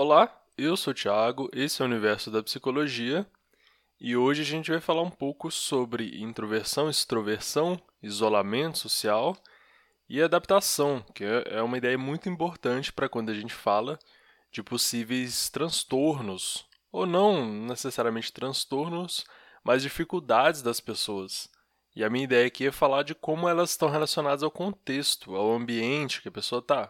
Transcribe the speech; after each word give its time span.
Olá, 0.00 0.32
eu 0.56 0.76
sou 0.76 0.92
o 0.92 0.94
Thiago, 0.94 1.50
esse 1.52 1.82
é 1.82 1.84
o 1.84 1.88
Universo 1.88 2.30
da 2.30 2.40
Psicologia 2.40 3.26
e 4.00 4.16
hoje 4.16 4.42
a 4.42 4.44
gente 4.44 4.70
vai 4.70 4.80
falar 4.80 5.02
um 5.02 5.10
pouco 5.10 5.50
sobre 5.50 6.22
introversão, 6.22 6.88
extroversão, 6.88 7.76
isolamento 8.00 8.78
social 8.78 9.36
e 10.08 10.22
adaptação, 10.22 11.04
que 11.12 11.24
é, 11.24 11.56
é 11.56 11.62
uma 11.62 11.76
ideia 11.76 11.98
muito 11.98 12.28
importante 12.28 12.92
para 12.92 13.08
quando 13.08 13.30
a 13.30 13.34
gente 13.34 13.52
fala 13.52 13.98
de 14.52 14.62
possíveis 14.62 15.50
transtornos, 15.50 16.64
ou 16.92 17.04
não 17.04 17.44
necessariamente 17.44 18.32
transtornos, 18.32 19.26
mas 19.64 19.82
dificuldades 19.82 20.62
das 20.62 20.78
pessoas. 20.78 21.50
E 21.96 22.04
a 22.04 22.08
minha 22.08 22.22
ideia 22.22 22.46
aqui 22.46 22.68
é 22.68 22.70
falar 22.70 23.02
de 23.02 23.16
como 23.16 23.48
elas 23.48 23.70
estão 23.70 23.90
relacionadas 23.90 24.44
ao 24.44 24.50
contexto, 24.52 25.34
ao 25.34 25.52
ambiente 25.52 26.22
que 26.22 26.28
a 26.28 26.30
pessoa 26.30 26.60
está. 26.60 26.88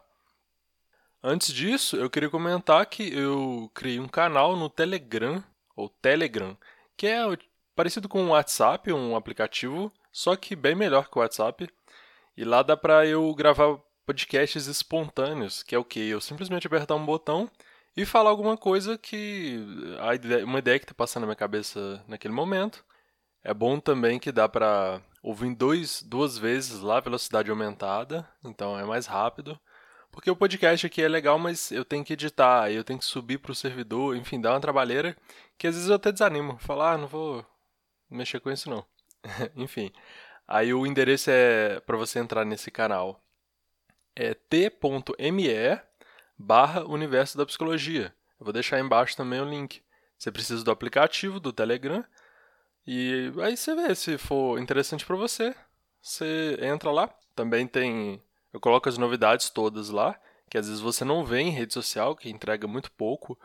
Antes 1.23 1.53
disso, 1.53 1.97
eu 1.97 2.09
queria 2.09 2.31
comentar 2.31 2.87
que 2.87 3.13
eu 3.13 3.71
criei 3.75 3.99
um 3.99 4.07
canal 4.07 4.57
no 4.57 4.71
Telegram, 4.71 5.43
ou 5.75 5.89
Telegram, 5.89 6.57
que 6.97 7.07
é 7.09 7.23
parecido 7.75 8.09
com 8.09 8.25
o 8.25 8.29
WhatsApp, 8.29 8.93
um 8.93 9.17
aplicativo, 9.17 9.93
só 10.13 10.37
que 10.37 10.55
bem 10.55 10.75
melhor 10.77 11.09
que 11.09 11.19
o 11.19 11.21
WhatsApp. 11.21 11.69
E 12.37 12.45
lá 12.45 12.63
dá 12.63 12.77
para 12.77 13.05
eu 13.05 13.35
gravar 13.35 13.79
podcasts 14.07 14.67
espontâneos, 14.67 15.63
que 15.63 15.75
é 15.75 15.79
o 15.79 15.85
que? 15.85 16.01
Eu 16.09 16.21
simplesmente 16.21 16.67
apertar 16.67 16.95
um 16.95 17.05
botão 17.05 17.51
e 17.97 18.07
falar 18.07 18.31
alguma 18.31 18.57
coisa 18.57 18.97
que. 18.97 19.59
uma 20.45 20.61
ideia 20.61 20.79
que 20.79 20.85
está 20.85 20.95
passando 20.95 21.23
na 21.23 21.27
minha 21.27 21.37
cabeça 21.37 22.03
naquele 22.07 22.33
momento. 22.33 22.85
É 23.43 23.53
bom 23.53 23.81
também 23.81 24.19
que 24.21 24.31
dá 24.33 24.49
para 24.49 25.01
ouvir 25.23 25.55
dois, 25.55 26.03
duas 26.03 26.39
vezes 26.39 26.81
lá, 26.81 27.01
velocidade 27.01 27.51
aumentada, 27.51 28.29
então 28.45 28.79
é 28.79 28.85
mais 28.85 29.07
rápido. 29.07 29.59
Porque 30.11 30.31
o 30.31 30.37
podcast 30.37 30.87
aqui 30.87 31.03
é 31.03 31.09
legal, 31.09 31.39
mas 31.39 31.71
eu 31.71 31.85
tenho 31.85 32.05
que 32.05 32.13
editar, 32.15 32.71
eu 32.71 32.83
tenho 32.83 32.99
que 32.99 33.05
subir 33.05 33.39
para 33.39 33.53
o 33.53 33.55
servidor, 33.55 34.17
enfim, 34.17 34.41
dá 34.41 34.53
uma 34.53 34.61
trabalheira 34.61 35.17
que 35.57 35.67
às 35.67 35.75
vezes 35.75 35.89
eu 35.89 35.97
até 35.97 36.13
desanimo. 36.13 36.59
Falar, 36.59 36.93
ah, 36.93 36.99
não 36.99 37.07
vou 37.07 37.45
mexer 38.11 38.41
com 38.41 38.51
isso 38.51 38.71
não. 38.71 38.85
enfim. 39.57 39.93
Aí 40.47 40.73
o 40.73 40.87
endereço 40.87 41.31
é 41.31 41.81
para 41.81 41.97
você 41.97 42.19
entrar 42.19 42.45
nesse 42.45 42.71
canal. 42.71 43.23
É 44.17 44.35
t.me 44.35 45.81
barra 46.39 46.85
Universo 46.87 47.37
da 47.37 47.45
Psicologia. 47.45 48.15
Eu 48.41 48.45
vou 48.45 48.53
deixar 48.53 48.79
embaixo 48.79 49.17
também 49.17 49.41
o 49.41 49.45
link. 49.45 49.83
Você 50.17 50.33
precisa 50.33 50.65
do 50.65 50.71
aplicativo 50.71 51.39
do 51.39 51.53
Telegram. 51.53 52.05
E 52.87 53.33
aí 53.43 53.57
você 53.57 53.75
vê 53.75 53.95
se 53.95 54.17
for 54.17 54.59
interessante 54.59 55.05
para 55.05 55.17
você. 55.17 55.55
Você 56.01 56.59
entra 56.63 56.91
lá. 56.91 57.09
Também 57.35 57.67
tem 57.67 58.23
eu 58.53 58.61
coloco 58.61 58.89
as 58.89 58.99
novidades 58.99 59.51
todas 59.51 59.91
lá, 59.91 60.19
que 60.51 60.57
às 60.57 60.67
vezes 60.67 60.81
você 60.81 61.05
não 61.05 61.25
vê 61.25 61.41
em 61.41 61.51
rede 61.51 61.75
social, 61.75 62.17
que 62.17 62.31
entrega 62.31 62.67
muito 62.67 62.91
pouco 62.93 63.39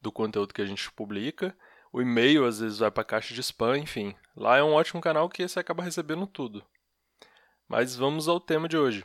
do 0.00 0.12
conteúdo 0.12 0.54
que 0.54 0.62
a 0.62 0.66
gente 0.66 0.90
publica. 0.92 1.56
O 1.92 2.00
e-mail 2.00 2.44
às 2.44 2.60
vezes 2.60 2.78
vai 2.78 2.90
para 2.90 3.02
a 3.02 3.06
caixa 3.06 3.34
de 3.34 3.40
spam, 3.40 3.78
enfim. 3.78 4.14
Lá 4.36 4.58
é 4.58 4.62
um 4.62 4.74
ótimo 4.74 5.00
canal 5.00 5.28
que 5.28 5.46
você 5.46 5.58
acaba 5.58 5.82
recebendo 5.82 6.26
tudo. 6.26 6.64
Mas 7.68 7.96
vamos 7.96 8.28
ao 8.28 8.40
tema 8.40 8.68
de 8.68 8.76
hoje. 8.76 9.04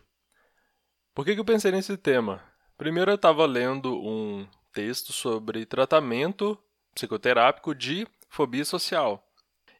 Por 1.14 1.24
que, 1.24 1.34
que 1.34 1.40
eu 1.40 1.46
pensei 1.46 1.72
nesse 1.72 1.96
tema? 1.98 2.44
Primeiro 2.78 3.12
eu 3.12 3.16
estava 3.16 3.46
lendo 3.46 3.96
um 3.96 4.46
texto 4.74 5.14
sobre 5.14 5.66
tratamento 5.66 6.58
psicoterápico 6.94 7.74
de 7.74 8.06
fobia 8.30 8.66
social. 8.66 9.26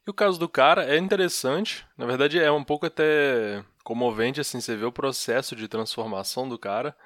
E 0.06 0.10
o 0.10 0.14
caso 0.14 0.38
do 0.38 0.48
cara 0.48 0.84
é 0.84 0.96
interessante, 0.96 1.86
na 1.98 2.06
verdade 2.06 2.38
é 2.38 2.50
um 2.50 2.64
pouco 2.64 2.86
até 2.86 3.62
comovente 3.86 4.40
assim 4.40 4.60
você 4.60 4.74
vê 4.74 4.84
o 4.84 4.90
processo 4.90 5.54
de 5.54 5.68
transformação 5.68 6.48
do 6.48 6.58
cara, 6.58 6.96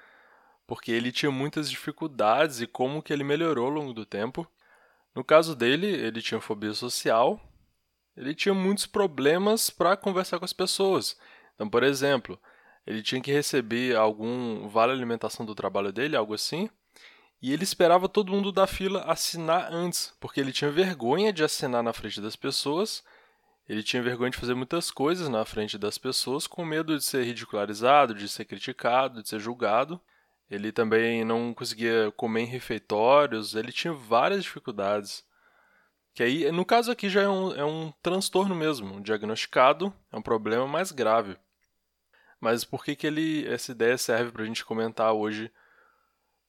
porque 0.67 0.91
ele 0.91 1.13
tinha 1.13 1.31
muitas 1.31 1.69
dificuldades 1.69 2.63
e 2.63 2.67
como 2.67 3.03
que 3.03 3.13
ele 3.13 3.23
melhorou 3.23 3.67
ao 3.67 3.71
longo 3.71 3.93
do 3.93 4.07
tempo. 4.07 4.51
No 5.15 5.23
caso 5.23 5.55
dele, 5.55 5.87
ele 5.87 6.23
tinha 6.23 6.41
fobia 6.41 6.73
social, 6.73 7.39
ele 8.17 8.35
tinha 8.35 8.55
muitos 8.55 8.87
problemas 8.87 9.69
para 9.69 9.95
conversar 9.95 10.39
com 10.39 10.47
as 10.47 10.55
pessoas. 10.55 11.19
Então, 11.55 11.69
por 11.69 11.83
exemplo, 11.83 12.41
ele 12.87 13.03
tinha 13.03 13.21
que 13.21 13.31
receber 13.31 13.95
algum 13.95 14.67
vale 14.67 14.91
alimentação 14.91 15.45
do 15.45 15.55
trabalho 15.55 15.93
dele, 15.93 16.17
algo 16.17 16.33
assim, 16.33 16.71
e 17.43 17.53
ele 17.53 17.63
esperava 17.63 18.09
todo 18.09 18.33
mundo 18.33 18.51
da 18.51 18.67
fila 18.67 19.03
assinar 19.03 19.71
antes, 19.71 20.15
porque 20.19 20.41
ele 20.41 20.51
tinha 20.51 20.71
vergonha 20.71 21.31
de 21.31 21.45
assinar 21.45 21.83
na 21.83 21.93
frente 21.93 22.23
das 22.23 22.37
pessoas 22.37 23.05
ele 23.71 23.85
tinha 23.85 24.03
vergonha 24.03 24.33
de 24.33 24.37
fazer 24.37 24.57
muitas 24.57 24.91
coisas 24.91 25.29
na 25.29 25.45
frente 25.45 25.79
das 25.79 25.97
pessoas, 25.97 26.45
com 26.45 26.65
medo 26.65 26.99
de 26.99 27.05
ser 27.05 27.23
ridicularizado, 27.23 28.17
de 28.17 28.29
ser 28.29 28.45
criticado, 28.45 29.23
de 29.23 29.29
ser 29.29 29.39
julgado. 29.39 30.01
Ele 30.51 30.73
também 30.73 31.25
não 31.25 31.55
conseguia 31.55 32.13
comer 32.17 32.41
em 32.41 32.47
refeitórios, 32.47 33.55
ele 33.55 33.71
tinha 33.71 33.93
várias 33.93 34.43
dificuldades. 34.43 35.25
Que 36.13 36.25
aí, 36.25 36.51
no 36.51 36.65
caso 36.65 36.91
aqui, 36.91 37.09
já 37.09 37.23
é 37.23 37.29
um, 37.29 37.55
é 37.55 37.65
um 37.65 37.93
transtorno 38.03 38.57
mesmo, 38.57 39.01
diagnosticado, 39.01 39.95
é 40.11 40.17
um 40.17 40.23
problema 40.23 40.67
mais 40.67 40.91
grave. 40.91 41.37
Mas 42.41 42.65
por 42.65 42.85
que, 42.85 42.97
que 42.97 43.07
ele, 43.07 43.47
essa 43.47 43.71
ideia 43.71 43.97
serve 43.97 44.33
para 44.33 44.43
a 44.43 44.47
gente 44.47 44.65
comentar 44.65 45.13
hoje 45.13 45.49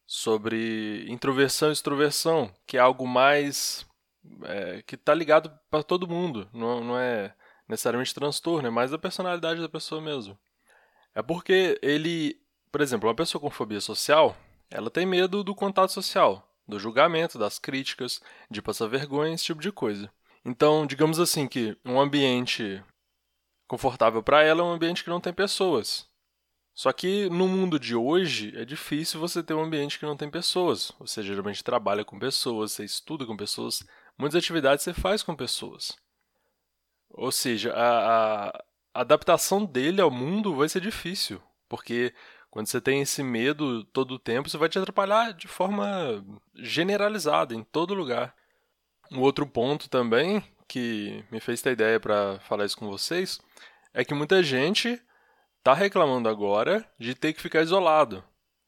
sobre 0.07 1.05
introversão 1.07 1.69
e 1.69 1.73
extroversão, 1.73 2.51
que 2.65 2.77
é 2.77 2.79
algo 2.79 3.05
mais 3.05 3.85
é, 4.43 4.81
que 4.83 4.97
tá 4.97 5.13
ligado 5.13 5.51
para 5.69 5.83
todo 5.83 6.07
mundo. 6.07 6.49
Não, 6.53 6.83
não 6.83 6.97
é 6.97 7.33
necessariamente 7.67 8.13
transtorno, 8.13 8.67
é 8.67 8.71
mais 8.71 8.93
a 8.93 8.97
personalidade 8.97 9.61
da 9.61 9.69
pessoa 9.69 10.01
mesmo. 10.01 10.37
É 11.15 11.21
porque 11.21 11.79
ele, 11.81 12.39
por 12.71 12.81
exemplo, 12.81 13.07
uma 13.07 13.15
pessoa 13.15 13.41
com 13.41 13.49
fobia 13.49 13.81
social, 13.81 14.35
ela 14.69 14.89
tem 14.89 15.05
medo 15.05 15.43
do 15.43 15.55
contato 15.55 15.91
social, 15.91 16.47
do 16.67 16.79
julgamento, 16.79 17.37
das 17.37 17.59
críticas, 17.59 18.21
de 18.49 18.61
passar 18.61 18.87
vergonha, 18.87 19.33
esse 19.33 19.45
tipo 19.45 19.61
de 19.61 19.71
coisa. 19.71 20.11
Então, 20.43 20.85
digamos 20.85 21.19
assim 21.19 21.47
que 21.47 21.77
um 21.85 21.99
ambiente 21.99 22.83
confortável 23.67 24.21
para 24.23 24.43
ela 24.43 24.61
é 24.61 24.63
um 24.63 24.71
ambiente 24.71 25.03
que 25.03 25.09
não 25.09 25.21
tem 25.21 25.33
pessoas. 25.33 26.09
Só 26.73 26.91
que 26.91 27.29
no 27.29 27.47
mundo 27.47 27.79
de 27.79 27.95
hoje 27.95 28.53
é 28.57 28.65
difícil 28.65 29.19
você 29.19 29.43
ter 29.43 29.53
um 29.53 29.61
ambiente 29.61 29.99
que 29.99 30.05
não 30.05 30.15
tem 30.15 30.29
pessoas. 30.29 30.91
Você 30.99 31.21
geralmente 31.21 31.63
trabalha 31.63 32.03
com 32.03 32.17
pessoas, 32.17 32.71
você 32.71 32.85
estuda 32.85 33.25
com 33.25 33.35
pessoas, 33.35 33.83
muitas 34.21 34.37
atividades 34.37 34.83
você 34.83 34.93
faz 34.93 35.23
com 35.23 35.35
pessoas. 35.35 35.97
Ou 37.09 37.31
seja, 37.31 37.73
a, 37.73 38.49
a 38.49 38.63
adaptação 38.93 39.65
dele 39.65 39.99
ao 39.99 40.11
mundo 40.11 40.55
vai 40.55 40.69
ser 40.69 40.79
difícil, 40.79 41.41
porque 41.67 42.13
quando 42.51 42.67
você 42.67 42.79
tem 42.79 43.01
esse 43.01 43.23
medo 43.23 43.83
todo 43.85 44.13
o 44.13 44.19
tempo, 44.19 44.47
você 44.47 44.57
vai 44.57 44.69
te 44.69 44.77
atrapalhar 44.77 45.33
de 45.33 45.47
forma 45.47 46.23
generalizada 46.53 47.55
em 47.55 47.63
todo 47.63 47.95
lugar. 47.95 48.35
Um 49.11 49.21
outro 49.21 49.47
ponto 49.47 49.89
também 49.89 50.43
que 50.67 51.25
me 51.31 51.39
fez 51.39 51.61
ter 51.61 51.71
ideia 51.71 51.99
para 51.99 52.39
falar 52.41 52.65
isso 52.65 52.77
com 52.77 52.87
vocês 52.87 53.41
é 53.93 54.05
que 54.05 54.13
muita 54.13 54.43
gente 54.43 55.01
está 55.57 55.73
reclamando 55.73 56.29
agora 56.29 56.87
de 56.99 57.15
ter 57.15 57.33
que 57.33 57.41
ficar 57.41 57.61
isolado 57.61 58.23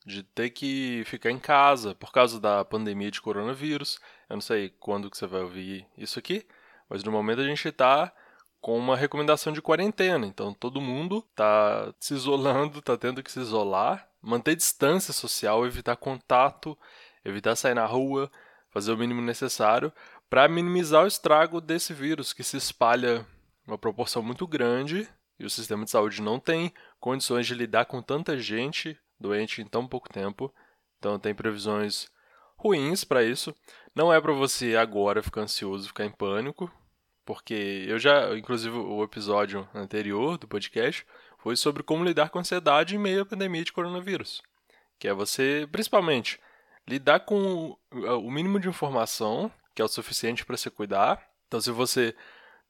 de 0.05 0.23
ter 0.23 0.49
que 0.49 1.03
ficar 1.05 1.31
em 1.31 1.39
casa 1.39 1.95
por 1.95 2.11
causa 2.11 2.39
da 2.39 2.63
pandemia 2.65 3.09
de 3.09 3.21
coronavírus. 3.21 3.99
Eu 4.33 4.37
não 4.37 4.41
sei 4.41 4.73
quando 4.79 5.11
que 5.11 5.17
você 5.17 5.27
vai 5.27 5.41
ouvir 5.41 5.85
isso 5.95 6.17
aqui, 6.17 6.43
mas 6.89 7.03
no 7.03 7.11
momento 7.11 7.39
a 7.39 7.45
gente 7.45 7.67
está 7.67 8.11
com 8.59 8.75
uma 8.75 8.97
recomendação 8.97 9.53
de 9.53 9.61
quarentena. 9.61 10.25
Então 10.25 10.51
todo 10.55 10.81
mundo 10.81 11.23
está 11.29 11.93
se 11.99 12.15
isolando, 12.15 12.79
está 12.79 12.97
tendo 12.97 13.21
que 13.21 13.31
se 13.31 13.39
isolar, 13.39 14.09
manter 14.19 14.55
distância 14.55 15.13
social, 15.13 15.67
evitar 15.67 15.95
contato, 15.97 16.75
evitar 17.23 17.55
sair 17.55 17.75
na 17.75 17.85
rua, 17.85 18.31
fazer 18.71 18.91
o 18.91 18.97
mínimo 18.97 19.21
necessário 19.21 19.93
para 20.27 20.47
minimizar 20.47 21.03
o 21.03 21.07
estrago 21.07 21.61
desse 21.61 21.93
vírus 21.93 22.33
que 22.33 22.43
se 22.43 22.57
espalha 22.57 23.27
uma 23.67 23.77
proporção 23.77 24.23
muito 24.23 24.47
grande 24.47 25.07
e 25.37 25.45
o 25.45 25.49
sistema 25.49 25.85
de 25.85 25.91
saúde 25.91 26.23
não 26.23 26.39
tem 26.39 26.73
condições 26.99 27.45
de 27.45 27.53
lidar 27.53 27.85
com 27.85 28.01
tanta 28.01 28.35
gente 28.35 28.99
doente 29.19 29.61
em 29.61 29.65
tão 29.67 29.87
pouco 29.87 30.11
tempo. 30.11 30.51
Então 30.97 31.19
tem 31.19 31.35
previsões 31.35 32.11
ruins 32.57 33.03
para 33.03 33.23
isso. 33.23 33.55
Não 33.95 34.11
é 34.13 34.19
para 34.19 34.33
você 34.33 34.75
agora 34.75 35.23
ficar 35.23 35.41
ansioso, 35.41 35.87
ficar 35.87 36.05
em 36.05 36.11
pânico, 36.11 36.71
porque 37.25 37.85
eu 37.87 37.99
já, 37.99 38.35
inclusive 38.37 38.75
o 38.75 39.03
episódio 39.03 39.67
anterior 39.73 40.37
do 40.37 40.47
podcast 40.47 41.05
foi 41.37 41.55
sobre 41.55 41.83
como 41.83 42.03
lidar 42.03 42.29
com 42.29 42.39
ansiedade 42.39 42.95
em 42.95 42.99
meio 42.99 43.21
à 43.21 43.25
pandemia 43.25 43.63
de 43.63 43.73
coronavírus, 43.73 44.41
que 44.97 45.07
é 45.07 45.13
você, 45.13 45.67
principalmente, 45.71 46.39
lidar 46.87 47.21
com 47.21 47.77
o 47.91 48.31
mínimo 48.31 48.59
de 48.59 48.67
informação 48.69 49.51
que 49.75 49.81
é 49.81 49.85
o 49.85 49.87
suficiente 49.87 50.45
para 50.45 50.57
se 50.57 50.69
cuidar. 50.69 51.27
Então, 51.47 51.59
se 51.59 51.71
você 51.71 52.15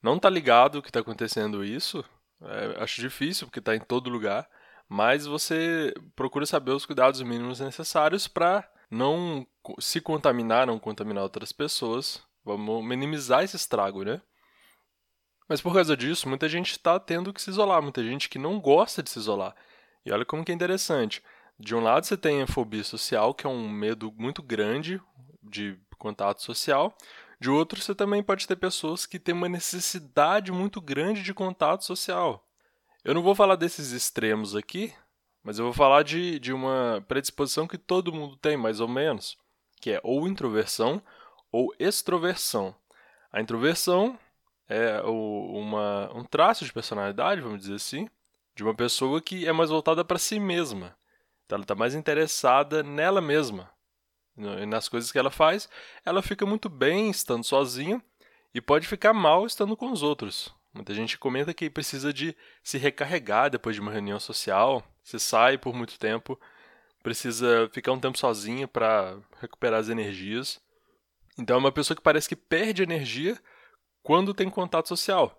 não 0.02 0.16
está 0.16 0.30
ligado 0.30 0.82
que 0.82 0.88
está 0.88 1.00
acontecendo 1.00 1.64
isso, 1.64 2.04
é, 2.42 2.82
acho 2.82 3.00
difícil 3.00 3.46
porque 3.46 3.58
está 3.58 3.76
em 3.76 3.80
todo 3.80 4.10
lugar 4.10 4.48
mas 4.88 5.26
você 5.26 5.94
procura 6.14 6.46
saber 6.46 6.72
os 6.72 6.86
cuidados 6.86 7.22
mínimos 7.22 7.60
necessários 7.60 8.28
para 8.28 8.68
não 8.90 9.46
se 9.78 10.00
contaminar, 10.00 10.66
não 10.66 10.78
contaminar 10.78 11.22
outras 11.22 11.52
pessoas. 11.52 12.22
Vamos 12.44 12.84
minimizar 12.84 13.42
esse 13.42 13.56
estrago, 13.56 14.04
né? 14.04 14.20
Mas 15.48 15.60
por 15.60 15.74
causa 15.74 15.96
disso, 15.96 16.28
muita 16.28 16.48
gente 16.48 16.72
está 16.72 16.98
tendo 16.98 17.32
que 17.32 17.40
se 17.40 17.50
isolar, 17.50 17.82
muita 17.82 18.02
gente 18.02 18.28
que 18.28 18.38
não 18.38 18.60
gosta 18.60 19.02
de 19.02 19.10
se 19.10 19.18
isolar. 19.18 19.54
E 20.04 20.12
olha 20.12 20.24
como 20.24 20.44
que 20.44 20.52
é 20.52 20.54
interessante. 20.54 21.22
De 21.58 21.74
um 21.74 21.80
lado 21.80 22.06
você 22.06 22.16
tem 22.16 22.42
a 22.42 22.46
fobia 22.46 22.82
social, 22.82 23.34
que 23.34 23.46
é 23.46 23.50
um 23.50 23.68
medo 23.68 24.12
muito 24.16 24.42
grande 24.42 25.00
de 25.42 25.78
contato 25.98 26.42
social. 26.42 26.96
De 27.40 27.50
outro, 27.50 27.80
você 27.80 27.94
também 27.94 28.22
pode 28.22 28.46
ter 28.46 28.56
pessoas 28.56 29.06
que 29.06 29.18
têm 29.18 29.34
uma 29.34 29.48
necessidade 29.48 30.50
muito 30.50 30.80
grande 30.80 31.22
de 31.22 31.34
contato 31.34 31.84
social. 31.84 32.46
Eu 33.04 33.14
não 33.14 33.22
vou 33.22 33.34
falar 33.34 33.56
desses 33.56 33.92
extremos 33.92 34.56
aqui, 34.56 34.94
mas 35.42 35.58
eu 35.58 35.66
vou 35.66 35.74
falar 35.74 36.02
de, 36.02 36.38
de 36.38 36.52
uma 36.52 37.04
predisposição 37.06 37.66
que 37.66 37.76
todo 37.76 38.12
mundo 38.12 38.36
tem, 38.36 38.56
mais 38.56 38.80
ou 38.80 38.88
menos, 38.88 39.36
que 39.84 39.90
é 39.90 40.00
ou 40.02 40.26
introversão 40.26 41.02
ou 41.52 41.74
extroversão. 41.78 42.74
A 43.30 43.38
introversão 43.42 44.18
é 44.66 45.02
uma, 45.02 46.10
um 46.14 46.24
traço 46.24 46.64
de 46.64 46.72
personalidade, 46.72 47.42
vamos 47.42 47.60
dizer 47.60 47.74
assim, 47.74 48.08
de 48.54 48.62
uma 48.62 48.74
pessoa 48.74 49.20
que 49.20 49.46
é 49.46 49.52
mais 49.52 49.68
voltada 49.68 50.02
para 50.02 50.18
si 50.18 50.40
mesma. 50.40 50.96
Então, 51.44 51.56
ela 51.56 51.64
está 51.64 51.74
mais 51.74 51.94
interessada 51.94 52.82
nela 52.82 53.20
mesma 53.20 53.70
e 54.34 54.64
nas 54.64 54.88
coisas 54.88 55.12
que 55.12 55.18
ela 55.18 55.30
faz. 55.30 55.68
Ela 56.02 56.22
fica 56.22 56.46
muito 56.46 56.70
bem 56.70 57.10
estando 57.10 57.44
sozinha 57.44 58.02
e 58.54 58.62
pode 58.62 58.88
ficar 58.88 59.12
mal 59.12 59.44
estando 59.44 59.76
com 59.76 59.92
os 59.92 60.02
outros. 60.02 60.50
Muita 60.72 60.94
gente 60.94 61.18
comenta 61.18 61.52
que 61.52 61.68
precisa 61.68 62.10
de 62.10 62.34
se 62.62 62.78
recarregar 62.78 63.50
depois 63.50 63.76
de 63.76 63.82
uma 63.82 63.92
reunião 63.92 64.18
social. 64.18 64.82
Você 65.02 65.18
sai 65.18 65.58
por 65.58 65.74
muito 65.74 65.98
tempo, 65.98 66.40
precisa 67.04 67.68
ficar 67.70 67.92
um 67.92 68.00
tempo 68.00 68.16
sozinha 68.16 68.66
para 68.66 69.18
recuperar 69.38 69.78
as 69.78 69.90
energias. 69.90 70.58
Então 71.38 71.56
é 71.56 71.58
uma 71.58 71.70
pessoa 71.70 71.94
que 71.94 72.02
parece 72.02 72.26
que 72.26 72.34
perde 72.34 72.82
energia 72.82 73.38
quando 74.02 74.32
tem 74.32 74.48
contato 74.48 74.88
social. 74.88 75.38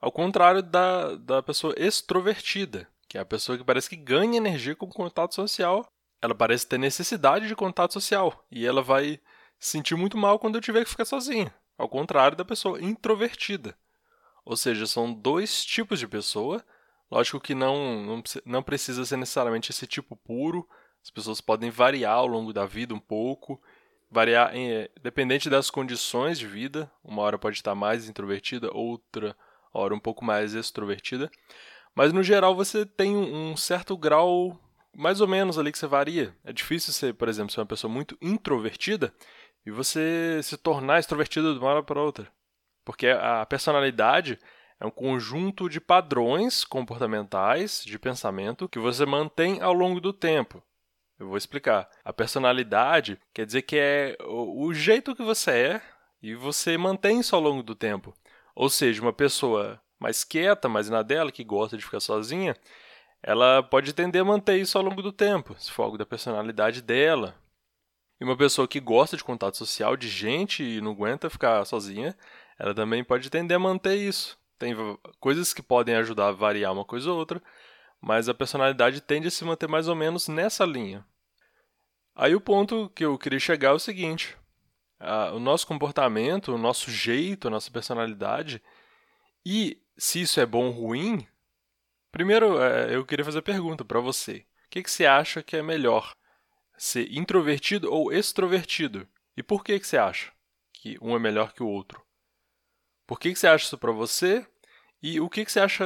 Ao 0.00 0.10
contrário 0.10 0.62
da, 0.62 1.14
da 1.16 1.42
pessoa 1.42 1.74
extrovertida, 1.76 2.88
que 3.06 3.18
é 3.18 3.20
a 3.20 3.24
pessoa 3.24 3.58
que 3.58 3.64
parece 3.64 3.88
que 3.88 3.96
ganha 3.96 4.38
energia 4.38 4.74
com 4.74 4.88
contato 4.88 5.34
social. 5.34 5.86
Ela 6.22 6.34
parece 6.34 6.66
ter 6.66 6.78
necessidade 6.78 7.46
de 7.46 7.54
contato 7.54 7.92
social 7.92 8.42
e 8.50 8.66
ela 8.66 8.80
vai 8.80 9.20
se 9.60 9.72
sentir 9.72 9.94
muito 9.94 10.16
mal 10.16 10.38
quando 10.38 10.54
eu 10.54 10.62
tiver 10.62 10.84
que 10.84 10.90
ficar 10.90 11.04
sozinha. 11.04 11.54
Ao 11.76 11.86
contrário 11.88 12.34
da 12.34 12.46
pessoa 12.46 12.80
introvertida. 12.82 13.76
Ou 14.42 14.56
seja, 14.56 14.86
são 14.86 15.12
dois 15.12 15.62
tipos 15.62 15.98
de 15.98 16.08
pessoa. 16.08 16.64
Lógico 17.10 17.40
que 17.40 17.54
não, 17.54 18.02
não, 18.02 18.22
não 18.46 18.62
precisa 18.62 19.04
ser 19.04 19.18
necessariamente 19.18 19.70
esse 19.70 19.86
tipo 19.86 20.16
puro. 20.16 20.66
As 21.04 21.10
pessoas 21.10 21.40
podem 21.40 21.70
variar 21.70 22.14
ao 22.14 22.26
longo 22.26 22.50
da 22.50 22.66
vida 22.66 22.94
um 22.94 22.98
pouco 22.98 23.60
variar 24.10 24.54
em, 24.54 24.70
é, 24.70 24.90
dependente 25.02 25.50
das 25.50 25.68
condições 25.70 26.38
de 26.38 26.46
vida. 26.46 26.90
Uma 27.02 27.22
hora 27.22 27.38
pode 27.38 27.56
estar 27.56 27.74
mais 27.74 28.08
introvertida, 28.08 28.70
outra 28.72 29.36
hora 29.72 29.94
um 29.94 29.98
pouco 29.98 30.24
mais 30.24 30.54
extrovertida. 30.54 31.30
Mas 31.94 32.12
no 32.12 32.22
geral 32.22 32.54
você 32.54 32.86
tem 32.86 33.16
um 33.16 33.56
certo 33.56 33.96
grau 33.96 34.58
mais 34.96 35.20
ou 35.20 35.26
menos 35.26 35.58
ali 35.58 35.72
que 35.72 35.78
você 35.78 35.86
varia. 35.86 36.34
É 36.44 36.52
difícil 36.52 36.92
ser, 36.92 37.12
por 37.14 37.28
exemplo, 37.28 37.52
ser 37.52 37.60
uma 37.60 37.66
pessoa 37.66 37.92
muito 37.92 38.16
introvertida 38.22 39.12
e 39.66 39.70
você 39.70 40.40
se 40.42 40.56
tornar 40.56 41.00
extrovertida 41.00 41.52
de 41.52 41.58
uma 41.58 41.68
hora 41.68 41.82
para 41.82 42.00
outra. 42.00 42.28
Porque 42.84 43.08
a 43.08 43.44
personalidade 43.44 44.38
é 44.78 44.86
um 44.86 44.90
conjunto 44.90 45.68
de 45.68 45.80
padrões 45.80 46.64
comportamentais 46.64 47.82
de 47.84 47.98
pensamento 47.98 48.68
que 48.68 48.78
você 48.78 49.04
mantém 49.04 49.60
ao 49.60 49.72
longo 49.72 50.00
do 50.00 50.12
tempo. 50.12 50.62
Eu 51.18 51.28
vou 51.28 51.36
explicar. 51.36 51.88
A 52.04 52.12
personalidade 52.12 53.18
quer 53.32 53.46
dizer 53.46 53.62
que 53.62 53.76
é 53.76 54.16
o, 54.24 54.72
jeito 54.74 55.14
que 55.14 55.22
você 55.22 55.50
é 55.50 55.82
e 56.22 56.34
você 56.34 56.76
mantém 56.76 57.20
isso 57.20 57.36
ao 57.36 57.42
longo 57.42 57.62
do 57.62 57.74
tempo. 57.74 58.14
Ou 58.54 58.68
seja, 58.68 59.00
uma 59.00 59.12
pessoa 59.12 59.80
mais 59.98 60.24
quieta, 60.24 60.68
mais 60.68 60.88
na 60.90 61.02
dela, 61.02 61.32
que 61.32 61.44
gosta 61.44 61.76
de 61.76 61.84
ficar 61.84 62.00
sozinha, 62.00 62.56
ela 63.22 63.62
pode 63.62 63.92
tender 63.92 64.22
a 64.22 64.24
manter 64.24 64.60
isso 64.60 64.76
ao 64.76 64.84
longo 64.84 65.00
do 65.02 65.12
tempo, 65.12 65.54
se 65.58 65.70
for 65.70 65.84
algo 65.84 65.98
da 65.98 66.04
personalidade 66.04 66.82
dela. 66.82 67.34
E 68.20 68.24
uma 68.24 68.36
pessoa 68.36 68.68
que 68.68 68.80
gosta 68.80 69.16
de 69.16 69.24
contato 69.24 69.56
social, 69.56 69.96
de 69.96 70.08
gente 70.08 70.62
e 70.62 70.80
não 70.80 70.92
aguenta 70.92 71.30
ficar 71.30 71.64
sozinha, 71.64 72.16
ela 72.58 72.74
também 72.74 73.02
pode 73.02 73.30
tender 73.30 73.56
a 73.56 73.60
manter 73.60 73.96
isso. 73.96 74.38
Tem 74.58 74.74
coisas 75.18 75.52
que 75.52 75.62
podem 75.62 75.94
ajudar 75.96 76.28
a 76.28 76.32
variar 76.32 76.72
uma 76.72 76.84
coisa 76.84 77.10
ou 77.10 77.18
outra, 77.18 77.42
mas 78.04 78.28
a 78.28 78.34
personalidade 78.34 79.00
tende 79.00 79.28
a 79.28 79.30
se 79.30 79.42
manter 79.46 79.66
mais 79.66 79.88
ou 79.88 79.94
menos 79.94 80.28
nessa 80.28 80.66
linha. 80.66 81.06
Aí 82.14 82.34
o 82.34 82.40
ponto 82.40 82.90
que 82.90 83.02
eu 83.02 83.16
queria 83.16 83.40
chegar 83.40 83.70
é 83.70 83.72
o 83.72 83.78
seguinte: 83.78 84.36
o 85.32 85.38
nosso 85.38 85.66
comportamento, 85.66 86.52
o 86.52 86.58
nosso 86.58 86.90
jeito, 86.90 87.48
a 87.48 87.50
nossa 87.50 87.70
personalidade, 87.70 88.62
e 89.44 89.80
se 89.96 90.20
isso 90.20 90.38
é 90.38 90.44
bom 90.44 90.66
ou 90.66 90.72
ruim, 90.72 91.26
primeiro 92.12 92.60
é, 92.62 92.94
eu 92.94 93.06
queria 93.06 93.24
fazer 93.24 93.38
a 93.38 93.42
pergunta 93.42 93.84
para 93.86 94.00
você: 94.00 94.46
o 94.66 94.70
que, 94.70 94.82
que 94.82 94.90
você 94.90 95.06
acha 95.06 95.42
que 95.42 95.56
é 95.56 95.62
melhor? 95.62 96.14
Ser 96.76 97.10
introvertido 97.10 97.90
ou 97.90 98.12
extrovertido? 98.12 99.08
E 99.34 99.42
por 99.42 99.64
que, 99.64 99.80
que 99.80 99.86
você 99.86 99.96
acha 99.96 100.30
que 100.74 100.98
um 101.00 101.16
é 101.16 101.18
melhor 101.18 101.54
que 101.54 101.62
o 101.62 101.68
outro? 101.68 102.04
Por 103.06 103.18
que, 103.18 103.32
que 103.32 103.38
você 103.38 103.46
acha 103.46 103.64
isso 103.64 103.78
para 103.78 103.92
você? 103.92 104.46
E 105.06 105.20
o 105.20 105.28
que, 105.28 105.44
que 105.44 105.52
você 105.52 105.60
acha 105.60 105.84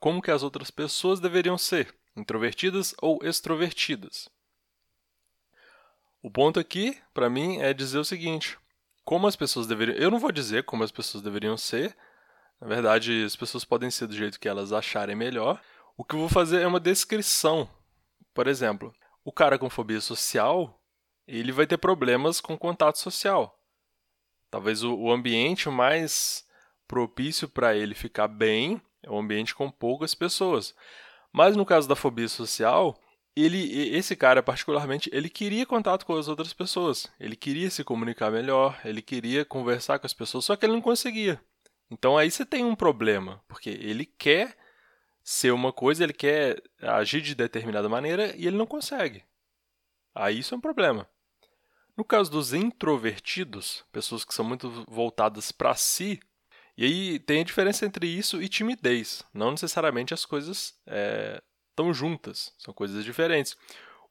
como 0.00 0.22
que 0.22 0.30
as 0.30 0.42
outras 0.42 0.70
pessoas 0.70 1.20
deveriam 1.20 1.58
ser? 1.58 1.94
Introvertidas 2.16 2.94
ou 3.02 3.18
extrovertidas? 3.22 4.30
O 6.22 6.30
ponto 6.30 6.58
aqui, 6.58 6.98
para 7.12 7.28
mim, 7.28 7.58
é 7.58 7.74
dizer 7.74 7.98
o 7.98 8.04
seguinte: 8.06 8.58
como 9.04 9.26
as 9.26 9.36
pessoas 9.36 9.66
deveriam. 9.66 9.98
Eu 9.98 10.10
não 10.10 10.18
vou 10.18 10.32
dizer 10.32 10.64
como 10.64 10.82
as 10.82 10.90
pessoas 10.90 11.22
deveriam 11.22 11.58
ser. 11.58 11.94
Na 12.58 12.66
verdade, 12.66 13.22
as 13.22 13.36
pessoas 13.36 13.66
podem 13.66 13.90
ser 13.90 14.06
do 14.06 14.16
jeito 14.16 14.40
que 14.40 14.48
elas 14.48 14.72
acharem 14.72 15.14
melhor. 15.14 15.60
O 15.94 16.02
que 16.02 16.14
eu 16.14 16.20
vou 16.20 16.28
fazer 16.30 16.62
é 16.62 16.66
uma 16.66 16.80
descrição. 16.80 17.68
Por 18.32 18.46
exemplo, 18.46 18.94
o 19.22 19.30
cara 19.30 19.58
com 19.58 19.68
fobia 19.68 20.00
social, 20.00 20.82
ele 21.26 21.52
vai 21.52 21.66
ter 21.66 21.76
problemas 21.76 22.40
com 22.40 22.56
contato 22.56 22.96
social. 22.96 23.62
Talvez 24.50 24.82
o, 24.82 25.10
ambiente 25.12 25.68
mais 25.68 26.47
propício 26.88 27.48
para 27.48 27.76
ele 27.76 27.94
ficar 27.94 28.26
bem 28.26 28.82
é 29.02 29.10
um 29.10 29.18
ambiente 29.18 29.54
com 29.54 29.70
poucas 29.70 30.14
pessoas. 30.14 30.74
Mas 31.32 31.54
no 31.54 31.64
caso 31.64 31.88
da 31.88 31.94
fobia 31.94 32.28
social, 32.28 32.98
ele, 33.36 33.94
esse 33.94 34.16
cara 34.16 34.42
particularmente, 34.42 35.08
ele 35.12 35.28
queria 35.28 35.66
contato 35.66 36.04
com 36.04 36.16
as 36.16 36.26
outras 36.26 36.52
pessoas. 36.52 37.06
Ele 37.20 37.36
queria 37.36 37.70
se 37.70 37.84
comunicar 37.84 38.30
melhor, 38.30 38.80
ele 38.84 39.02
queria 39.02 39.44
conversar 39.44 39.98
com 39.98 40.06
as 40.06 40.14
pessoas, 40.14 40.44
só 40.44 40.56
que 40.56 40.66
ele 40.66 40.72
não 40.72 40.80
conseguia. 40.80 41.40
Então 41.90 42.18
aí 42.18 42.30
você 42.30 42.44
tem 42.44 42.64
um 42.64 42.74
problema, 42.74 43.42
porque 43.46 43.70
ele 43.70 44.04
quer 44.04 44.56
ser 45.22 45.52
uma 45.52 45.72
coisa, 45.72 46.02
ele 46.02 46.12
quer 46.12 46.62
agir 46.80 47.20
de 47.20 47.34
determinada 47.34 47.88
maneira 47.88 48.34
e 48.36 48.46
ele 48.46 48.56
não 48.56 48.66
consegue. 48.66 49.24
Aí 50.14 50.38
isso 50.38 50.54
é 50.54 50.58
um 50.58 50.60
problema. 50.60 51.08
No 51.96 52.04
caso 52.04 52.30
dos 52.30 52.52
introvertidos, 52.52 53.84
pessoas 53.92 54.24
que 54.24 54.34
são 54.34 54.44
muito 54.44 54.84
voltadas 54.88 55.50
para 55.50 55.74
si, 55.74 56.20
e 56.78 56.84
aí 56.84 57.18
tem 57.18 57.40
a 57.40 57.44
diferença 57.44 57.84
entre 57.84 58.06
isso 58.06 58.40
e 58.40 58.48
timidez. 58.48 59.24
Não 59.34 59.50
necessariamente 59.50 60.14
as 60.14 60.24
coisas 60.24 60.78
é, 60.86 61.42
estão 61.70 61.92
juntas, 61.92 62.54
são 62.56 62.72
coisas 62.72 63.04
diferentes. 63.04 63.56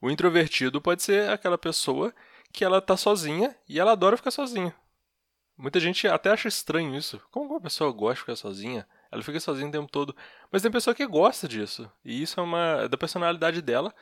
O 0.01 0.12
introvertido 0.12 0.81
pode 0.81 1.01
ser 1.01 1.29
aquela 1.29 1.57
pessoa 1.57 2.13
que 2.51 2.65
ela 2.65 2.79
está 2.79 2.97
sozinha 2.97 3.55
e 3.69 3.79
ela 3.79 3.93
adora 3.93 4.17
ficar 4.17 4.31
sozinha. 4.31 4.75
Muita 5.57 5.79
gente 5.79 6.09
até 6.09 6.29
acha 6.29 6.50
estranho 6.50 6.93
isso. 6.93 7.21
Como 7.31 7.51
uma 7.51 7.62
pessoa 7.62 7.89
gosta 7.89 8.15
de 8.15 8.19
ficar 8.19 8.36
sozinha? 8.36 8.86
Ela 9.09 9.24
fica 9.24 9.39
sozinha 9.39 9.69
o 9.69 9.71
tempo 9.71 9.89
todo. 9.89 10.13
Mas 10.51 10.62
tem 10.62 10.69
pessoa 10.69 10.93
que 10.93 11.07
gosta 11.07 11.47
disso. 11.47 11.89
E 12.03 12.21
isso 12.21 12.38
é 12.38 12.43
uma 12.43 12.81
é 12.81 12.88
da 12.89 12.97
personalidade 12.97 13.62
dela. 13.62 13.95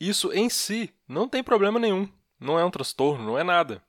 Isso 0.00 0.32
em 0.32 0.50
si 0.50 0.92
não 1.06 1.28
tem 1.28 1.44
problema 1.44 1.78
nenhum. 1.78 2.12
Não 2.40 2.58
é 2.58 2.64
um 2.64 2.72
transtorno, 2.72 3.24
não 3.24 3.38
é 3.38 3.44
nada. 3.44 3.80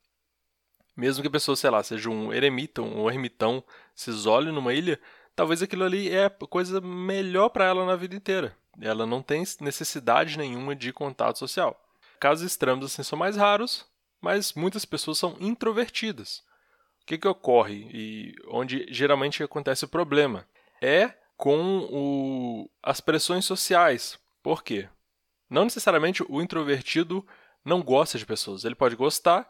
Mesmo 1.01 1.23
que 1.23 1.27
a 1.27 1.31
pessoa, 1.31 1.55
sei 1.55 1.71
lá, 1.71 1.81
seja 1.81 2.11
um 2.11 2.31
eremita, 2.31 2.79
um 2.79 3.09
ermitão, 3.09 3.63
se 3.95 4.11
isole 4.11 4.51
numa 4.51 4.71
ilha, 4.71 4.99
talvez 5.35 5.59
aquilo 5.63 5.83
ali 5.83 6.11
é 6.11 6.25
a 6.25 6.29
coisa 6.29 6.79
melhor 6.79 7.49
para 7.49 7.65
ela 7.65 7.83
na 7.87 7.95
vida 7.95 8.15
inteira. 8.15 8.55
Ela 8.79 9.07
não 9.07 9.23
tem 9.23 9.43
necessidade 9.61 10.37
nenhuma 10.37 10.75
de 10.75 10.93
contato 10.93 11.39
social. 11.39 11.83
Casos 12.19 12.45
extremos 12.45 12.85
assim 12.85 13.01
são 13.01 13.17
mais 13.17 13.35
raros, 13.35 13.83
mas 14.21 14.53
muitas 14.53 14.85
pessoas 14.85 15.17
são 15.17 15.35
introvertidas. 15.39 16.43
O 17.01 17.05
que, 17.07 17.17
que 17.17 17.27
ocorre 17.27 17.89
e 17.91 18.35
onde 18.49 18.85
geralmente 18.91 19.41
acontece 19.41 19.83
o 19.83 19.89
problema? 19.89 20.47
É 20.79 21.15
com 21.35 21.79
o, 21.91 22.69
as 22.83 23.01
pressões 23.01 23.43
sociais. 23.43 24.19
Por 24.43 24.63
quê? 24.63 24.87
Não 25.49 25.63
necessariamente 25.63 26.23
o 26.29 26.43
introvertido 26.43 27.25
não 27.65 27.81
gosta 27.81 28.19
de 28.19 28.25
pessoas. 28.25 28.65
Ele 28.65 28.75
pode 28.75 28.95
gostar, 28.95 29.47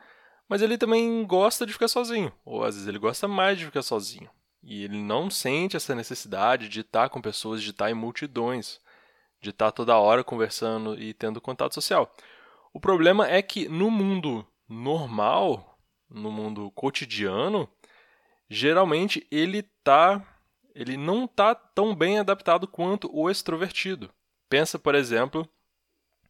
mas 0.47 0.61
ele 0.61 0.77
também 0.77 1.25
gosta 1.25 1.65
de 1.65 1.73
ficar 1.73 1.87
sozinho. 1.87 2.31
Ou 2.45 2.63
às 2.63 2.75
vezes 2.75 2.87
ele 2.87 2.99
gosta 2.99 3.27
mais 3.27 3.57
de 3.57 3.65
ficar 3.65 3.81
sozinho. 3.81 4.29
E 4.63 4.83
ele 4.83 4.97
não 4.97 5.29
sente 5.29 5.75
essa 5.75 5.95
necessidade 5.95 6.69
de 6.69 6.81
estar 6.81 7.09
com 7.09 7.21
pessoas, 7.21 7.63
de 7.63 7.71
estar 7.71 7.89
em 7.89 7.95
multidões 7.95 8.79
de 9.41 9.49
estar 9.49 9.65
tá 9.65 9.71
toda 9.71 9.97
hora 9.97 10.23
conversando 10.23 10.97
e 10.97 11.13
tendo 11.13 11.41
contato 11.41 11.73
social. 11.73 12.13
O 12.71 12.79
problema 12.79 13.27
é 13.27 13.41
que 13.41 13.67
no 13.67 13.89
mundo 13.89 14.47
normal, 14.69 15.79
no 16.09 16.31
mundo 16.31 16.71
cotidiano, 16.71 17.67
geralmente 18.49 19.27
ele 19.31 19.63
tá 19.83 20.25
ele 20.73 20.95
não 20.95 21.25
está 21.25 21.53
tão 21.53 21.93
bem 21.93 22.17
adaptado 22.17 22.65
quanto 22.65 23.09
o 23.13 23.29
extrovertido. 23.29 24.09
Pensa, 24.47 24.79
por 24.79 24.95
exemplo, 24.95 25.45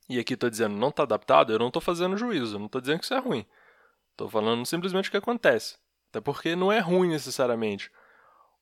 e 0.09 0.17
aqui 0.17 0.33
estou 0.33 0.49
dizendo 0.49 0.75
não 0.75 0.89
está 0.89 1.03
adaptado, 1.03 1.53
eu 1.53 1.59
não 1.59 1.67
estou 1.67 1.81
fazendo 1.81 2.17
juízo, 2.17 2.57
não 2.57 2.65
estou 2.65 2.81
dizendo 2.81 2.99
que 2.99 3.05
isso 3.05 3.13
é 3.13 3.19
ruim. 3.19 3.45
Estou 4.21 4.29
falando 4.29 4.63
simplesmente 4.67 5.09
o 5.09 5.11
que 5.11 5.17
acontece. 5.17 5.77
Até 6.11 6.21
porque 6.21 6.55
não 6.55 6.71
é 6.71 6.77
ruim 6.77 7.09
necessariamente. 7.09 7.91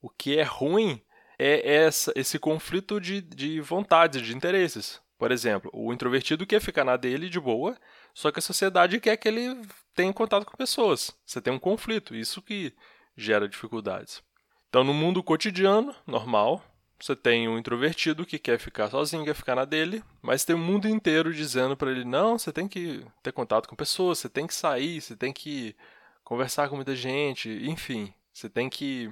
O 0.01 0.09
que 0.09 0.37
é 0.37 0.43
ruim 0.43 1.01
é 1.37 1.75
essa, 1.83 2.13
esse 2.15 2.39
conflito 2.39 2.99
de, 3.01 3.19
de 3.19 3.59
vontades, 3.59 4.21
de 4.21 4.33
interesses. 4.33 5.01
Por 5.17 5.33
exemplo, 5.33 5.69
o 5.73 5.91
introvertido 5.91 6.47
quer 6.47 6.61
ficar 6.61 6.85
na 6.85 6.95
dele 6.95 7.29
de 7.29 7.41
boa, 7.41 7.77
só 8.13 8.31
que 8.31 8.39
a 8.39 8.41
sociedade 8.41 9.01
quer 9.01 9.17
que 9.17 9.27
ele 9.27 9.61
tenha 9.93 10.13
contato 10.13 10.45
com 10.45 10.55
pessoas. 10.55 11.13
Você 11.25 11.41
tem 11.41 11.51
um 11.51 11.59
conflito, 11.59 12.15
isso 12.15 12.41
que 12.41 12.73
gera 13.17 13.49
dificuldades. 13.49 14.23
Então, 14.69 14.85
no 14.85 14.93
mundo 14.93 15.21
cotidiano, 15.21 15.93
normal, 16.07 16.63
você 16.99 17.15
tem 17.15 17.47
um 17.47 17.57
introvertido 17.57 18.25
que 18.25 18.37
quer 18.37 18.59
ficar 18.59 18.89
sozinho, 18.89 19.23
quer 19.23 19.33
ficar 19.33 19.55
na 19.55 19.65
dele, 19.65 20.03
mas 20.21 20.43
tem 20.43 20.55
o 20.55 20.59
mundo 20.59 20.87
inteiro 20.87 21.33
dizendo 21.33 21.77
para 21.77 21.91
ele: 21.91 22.03
não, 22.03 22.37
você 22.37 22.51
tem 22.51 22.67
que 22.67 23.05
ter 23.23 23.31
contato 23.31 23.67
com 23.67 23.75
pessoas, 23.75 24.19
você 24.19 24.29
tem 24.29 24.45
que 24.45 24.53
sair, 24.53 25.01
você 25.01 25.15
tem 25.15 25.31
que 25.31 25.75
conversar 26.23 26.69
com 26.69 26.75
muita 26.75 26.95
gente, 26.95 27.49
enfim, 27.65 28.13
você 28.33 28.49
tem 28.49 28.69
que 28.69 29.11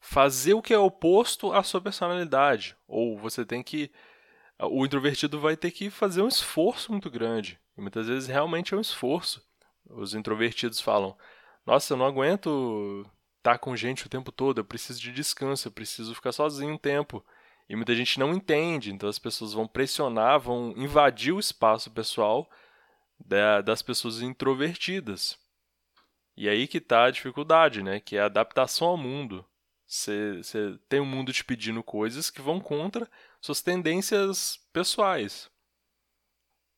fazer 0.00 0.54
o 0.54 0.62
que 0.62 0.74
é 0.74 0.78
oposto 0.78 1.52
à 1.52 1.62
sua 1.62 1.80
personalidade, 1.80 2.76
ou 2.86 3.16
você 3.16 3.44
tem 3.44 3.62
que 3.62 3.90
o 4.60 4.84
introvertido 4.84 5.40
vai 5.40 5.56
ter 5.56 5.70
que 5.70 5.90
fazer 5.90 6.22
um 6.22 6.28
esforço 6.28 6.92
muito 6.92 7.10
grande. 7.10 7.58
E 7.76 7.80
muitas 7.80 8.06
vezes 8.06 8.28
realmente 8.28 8.74
é 8.74 8.76
um 8.76 8.80
esforço. 8.80 9.44
Os 9.88 10.14
introvertidos 10.14 10.80
falam: 10.80 11.16
"Nossa, 11.66 11.92
eu 11.92 11.96
não 11.96 12.06
aguento 12.06 13.04
estar 13.44 13.58
com 13.58 13.76
gente 13.76 14.06
o 14.06 14.08
tempo 14.08 14.32
todo, 14.32 14.58
eu 14.58 14.64
preciso 14.64 14.98
de 14.98 15.12
descanso, 15.12 15.68
eu 15.68 15.72
preciso 15.72 16.14
ficar 16.14 16.32
sozinho 16.32 16.72
um 16.72 16.78
tempo. 16.78 17.24
E 17.68 17.76
muita 17.76 17.94
gente 17.94 18.18
não 18.18 18.32
entende, 18.32 18.90
então 18.90 19.08
as 19.08 19.18
pessoas 19.18 19.52
vão 19.52 19.66
pressionar, 19.66 20.40
vão 20.40 20.72
invadir 20.76 21.32
o 21.32 21.38
espaço 21.38 21.90
pessoal 21.90 22.48
das 23.64 23.82
pessoas 23.82 24.22
introvertidas. 24.22 25.38
E 26.36 26.48
aí 26.48 26.66
que 26.66 26.78
está 26.78 27.04
a 27.04 27.10
dificuldade, 27.10 27.82
né? 27.82 28.00
Que 28.00 28.16
é 28.16 28.20
a 28.20 28.26
adaptação 28.26 28.88
ao 28.88 28.96
mundo. 28.96 29.44
Você 29.86 30.78
tem 30.88 31.00
um 31.00 31.06
mundo 31.06 31.32
te 31.32 31.44
pedindo 31.44 31.82
coisas 31.82 32.30
que 32.30 32.42
vão 32.42 32.58
contra 32.58 33.08
suas 33.40 33.62
tendências 33.62 34.58
pessoais. 34.72 35.48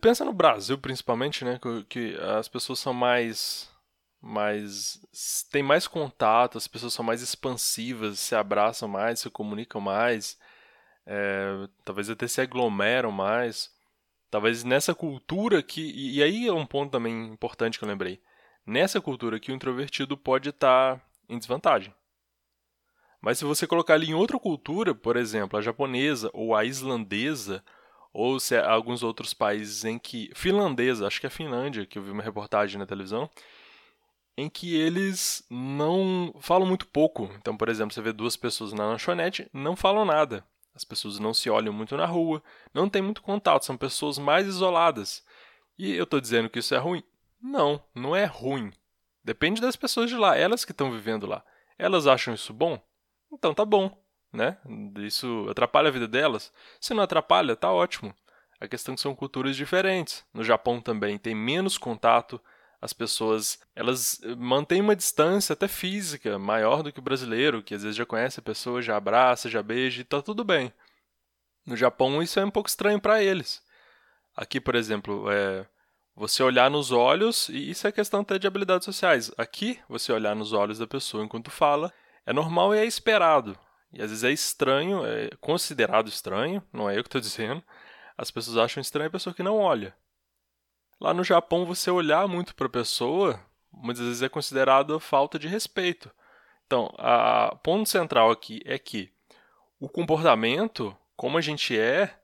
Pensa 0.00 0.24
no 0.24 0.32
Brasil, 0.32 0.76
principalmente, 0.78 1.44
né? 1.44 1.58
Que 1.88 2.16
as 2.38 2.48
pessoas 2.48 2.78
são 2.78 2.92
mais 2.92 3.70
mais 4.26 5.00
tem 5.50 5.62
mais 5.62 5.86
contato, 5.86 6.58
as 6.58 6.66
pessoas 6.66 6.92
são 6.92 7.04
mais 7.04 7.22
expansivas, 7.22 8.18
se 8.18 8.34
abraçam 8.34 8.88
mais, 8.88 9.20
se 9.20 9.30
comunicam 9.30 9.80
mais, 9.80 10.38
é, 11.06 11.68
talvez 11.84 12.10
até 12.10 12.26
se 12.26 12.40
aglomeram 12.40 13.12
mais. 13.12 13.74
Talvez 14.30 14.64
nessa 14.64 14.94
cultura 14.94 15.62
que. 15.62 15.92
E, 15.94 16.22
aí 16.22 16.46
é 16.48 16.52
um 16.52 16.66
ponto 16.66 16.90
também 16.90 17.28
importante 17.28 17.78
que 17.78 17.84
eu 17.84 17.88
lembrei. 17.88 18.20
Nessa 18.66 19.00
cultura 19.00 19.38
que 19.38 19.52
o 19.52 19.54
introvertido 19.54 20.16
pode 20.16 20.48
estar 20.50 20.96
tá 20.96 21.02
em 21.28 21.38
desvantagem. 21.38 21.94
Mas 23.20 23.38
se 23.38 23.44
você 23.44 23.66
colocar 23.66 23.94
ali 23.94 24.10
em 24.10 24.14
outra 24.14 24.38
cultura, 24.38 24.94
por 24.94 25.16
exemplo, 25.16 25.58
a 25.58 25.62
japonesa 25.62 26.30
ou 26.32 26.54
a 26.54 26.64
islandesa, 26.64 27.64
ou 28.12 28.40
se 28.40 28.56
é 28.56 28.64
alguns 28.64 29.02
outros 29.02 29.32
países 29.32 29.84
em 29.84 29.98
que. 29.98 30.30
Finlandesa, 30.34 31.06
acho 31.06 31.20
que 31.20 31.26
é 31.26 31.28
a 31.28 31.30
Finlândia, 31.30 31.86
que 31.86 31.98
eu 31.98 32.02
vi 32.02 32.10
uma 32.10 32.22
reportagem 32.22 32.78
na 32.78 32.86
televisão, 32.86 33.30
em 34.36 34.48
que 34.48 34.76
eles 34.76 35.44
não 35.48 36.34
falam 36.40 36.66
muito 36.66 36.86
pouco. 36.86 37.30
Então, 37.38 37.56
por 37.56 37.68
exemplo, 37.68 37.94
você 37.94 38.02
vê 38.02 38.12
duas 38.12 38.36
pessoas 38.36 38.72
na 38.72 38.86
lanchonete, 38.86 39.48
não 39.52 39.74
falam 39.74 40.04
nada. 40.04 40.44
As 40.74 40.84
pessoas 40.84 41.18
não 41.18 41.32
se 41.32 41.48
olham 41.48 41.72
muito 41.72 41.96
na 41.96 42.04
rua, 42.04 42.42
não 42.74 42.88
tem 42.88 43.00
muito 43.00 43.22
contato, 43.22 43.64
são 43.64 43.78
pessoas 43.78 44.18
mais 44.18 44.46
isoladas. 44.46 45.24
E 45.78 45.94
eu 45.94 46.04
estou 46.04 46.20
dizendo 46.20 46.50
que 46.50 46.58
isso 46.58 46.74
é 46.74 46.78
ruim? 46.78 47.02
Não, 47.40 47.82
não 47.94 48.14
é 48.14 48.26
ruim. 48.26 48.72
Depende 49.24 49.60
das 49.60 49.74
pessoas 49.74 50.10
de 50.10 50.16
lá, 50.16 50.36
elas 50.36 50.64
que 50.64 50.72
estão 50.72 50.92
vivendo 50.92 51.26
lá. 51.26 51.42
Elas 51.78 52.06
acham 52.06 52.34
isso 52.34 52.52
bom? 52.52 52.78
Então 53.32 53.54
tá 53.54 53.64
bom, 53.64 53.90
né? 54.32 54.58
Isso 54.98 55.46
atrapalha 55.50 55.88
a 55.88 55.92
vida 55.92 56.06
delas? 56.06 56.52
Se 56.78 56.92
não 56.92 57.02
atrapalha, 57.02 57.56
tá 57.56 57.72
ótimo. 57.72 58.14
A 58.60 58.68
questão 58.68 58.92
é 58.92 58.96
que 58.96 59.02
são 59.02 59.14
culturas 59.14 59.56
diferentes. 59.56 60.24
No 60.32 60.44
Japão 60.44 60.80
também 60.80 61.18
tem 61.18 61.34
menos 61.34 61.76
contato, 61.76 62.40
as 62.86 62.92
pessoas 62.92 63.58
elas 63.74 64.20
eh, 64.22 64.34
mantêm 64.36 64.80
uma 64.80 64.96
distância 64.96 65.52
até 65.52 65.66
física 65.68 66.38
maior 66.38 66.82
do 66.82 66.92
que 66.92 67.00
o 67.00 67.02
brasileiro, 67.02 67.62
que 67.62 67.74
às 67.74 67.82
vezes 67.82 67.96
já 67.96 68.06
conhece 68.06 68.40
a 68.40 68.42
pessoa, 68.42 68.80
já 68.80 68.96
abraça, 68.96 69.50
já 69.50 69.62
beija 69.62 70.00
e 70.00 70.04
tá 70.04 70.22
tudo 70.22 70.44
bem. 70.44 70.72
No 71.66 71.76
Japão 71.76 72.22
isso 72.22 72.38
é 72.38 72.44
um 72.44 72.50
pouco 72.50 72.68
estranho 72.68 73.00
para 73.00 73.22
eles. 73.22 73.60
Aqui, 74.36 74.60
por 74.60 74.76
exemplo, 74.76 75.28
é 75.30 75.66
você 76.14 76.42
olhar 76.42 76.70
nos 76.70 76.92
olhos, 76.92 77.48
e 77.48 77.70
isso 77.70 77.86
é 77.88 77.92
questão 77.92 78.20
até 78.20 78.38
de 78.38 78.46
habilidades 78.46 78.84
sociais. 78.84 79.32
Aqui, 79.36 79.78
você 79.88 80.12
olhar 80.12 80.36
nos 80.36 80.52
olhos 80.52 80.78
da 80.78 80.86
pessoa 80.86 81.24
enquanto 81.24 81.50
fala 81.50 81.92
é 82.24 82.32
normal 82.32 82.74
e 82.74 82.78
é 82.78 82.84
esperado. 82.86 83.58
E 83.92 84.00
às 84.00 84.10
vezes 84.10 84.24
é 84.24 84.30
estranho, 84.30 85.04
é 85.04 85.30
considerado 85.40 86.08
estranho, 86.08 86.62
não 86.72 86.88
é 86.88 86.96
eu 86.96 87.02
que 87.02 87.08
estou 87.08 87.20
dizendo. 87.20 87.62
As 88.16 88.30
pessoas 88.30 88.56
acham 88.56 88.80
estranho 88.80 89.08
a 89.08 89.12
pessoa 89.12 89.34
que 89.34 89.42
não 89.42 89.58
olha. 89.58 89.94
Lá 91.00 91.12
no 91.12 91.22
Japão, 91.22 91.66
você 91.66 91.90
olhar 91.90 92.26
muito 92.26 92.54
para 92.54 92.66
a 92.66 92.70
pessoa, 92.70 93.40
muitas 93.70 94.04
vezes 94.04 94.22
é 94.22 94.28
considerado 94.28 94.98
falta 94.98 95.38
de 95.38 95.46
respeito. 95.46 96.10
Então, 96.66 96.92
o 97.52 97.56
ponto 97.58 97.88
central 97.88 98.30
aqui 98.30 98.62
é 98.64 98.78
que 98.78 99.12
o 99.78 99.88
comportamento, 99.88 100.96
como 101.14 101.38
a 101.38 101.40
gente 101.40 101.78
é, 101.78 102.18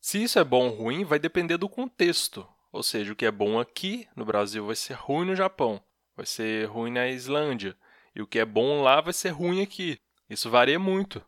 se 0.00 0.22
isso 0.22 0.38
é 0.38 0.44
bom 0.44 0.68
ou 0.68 0.74
ruim, 0.74 1.04
vai 1.04 1.18
depender 1.18 1.56
do 1.56 1.68
contexto. 1.68 2.46
Ou 2.70 2.82
seja, 2.82 3.12
o 3.12 3.16
que 3.16 3.26
é 3.26 3.30
bom 3.30 3.60
aqui 3.60 4.08
no 4.16 4.24
Brasil 4.24 4.66
vai 4.66 4.76
ser 4.76 4.94
ruim 4.94 5.26
no 5.26 5.36
Japão, 5.36 5.82
vai 6.16 6.26
ser 6.26 6.66
ruim 6.68 6.90
na 6.90 7.08
Islândia. 7.08 7.76
E 8.14 8.20
o 8.20 8.26
que 8.26 8.38
é 8.38 8.44
bom 8.44 8.82
lá 8.82 9.00
vai 9.00 9.12
ser 9.12 9.30
ruim 9.30 9.62
aqui. 9.62 9.98
Isso 10.28 10.50
varia 10.50 10.78
muito. 10.78 11.24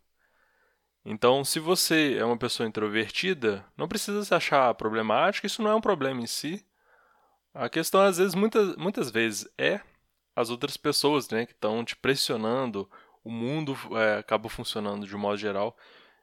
Então, 1.05 1.45
se 1.45 1.59
você 1.59 2.17
é 2.19 2.25
uma 2.25 2.37
pessoa 2.37 2.67
introvertida, 2.67 3.65
não 3.77 3.87
precisa 3.87 4.25
se 4.25 4.35
achar 4.35 4.75
problemático, 4.75 5.47
isso 5.47 5.63
não 5.63 5.71
é 5.71 5.75
um 5.75 5.81
problema 5.81 6.21
em 6.21 6.27
si. 6.27 6.65
A 7.55 7.69
questão, 7.69 8.01
às 8.01 8.19
vezes, 8.19 8.35
muitas, 8.35 8.75
muitas 8.77 9.11
vezes, 9.11 9.49
é 9.57 9.81
as 10.35 10.51
outras 10.51 10.77
pessoas 10.77 11.29
né, 11.31 11.47
que 11.47 11.53
estão 11.53 11.85
te 11.85 11.95
pressionando, 11.95 12.91
o 13.23 13.31
mundo 13.31 13.77
é, 13.93 14.19
acaba 14.19 14.49
funcionando 14.49 15.07
de 15.07 15.15
um 15.15 15.19
modo 15.19 15.37
geral 15.37 15.77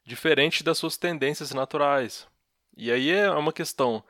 diferente 0.03 0.63
das 0.63 0.77
suas 0.77 0.97
tendências 0.97 1.53
naturais. 1.53 2.27
E 2.75 2.91
aí 2.91 3.09
é 3.11 3.31
uma 3.31 3.53
questão 3.53 4.03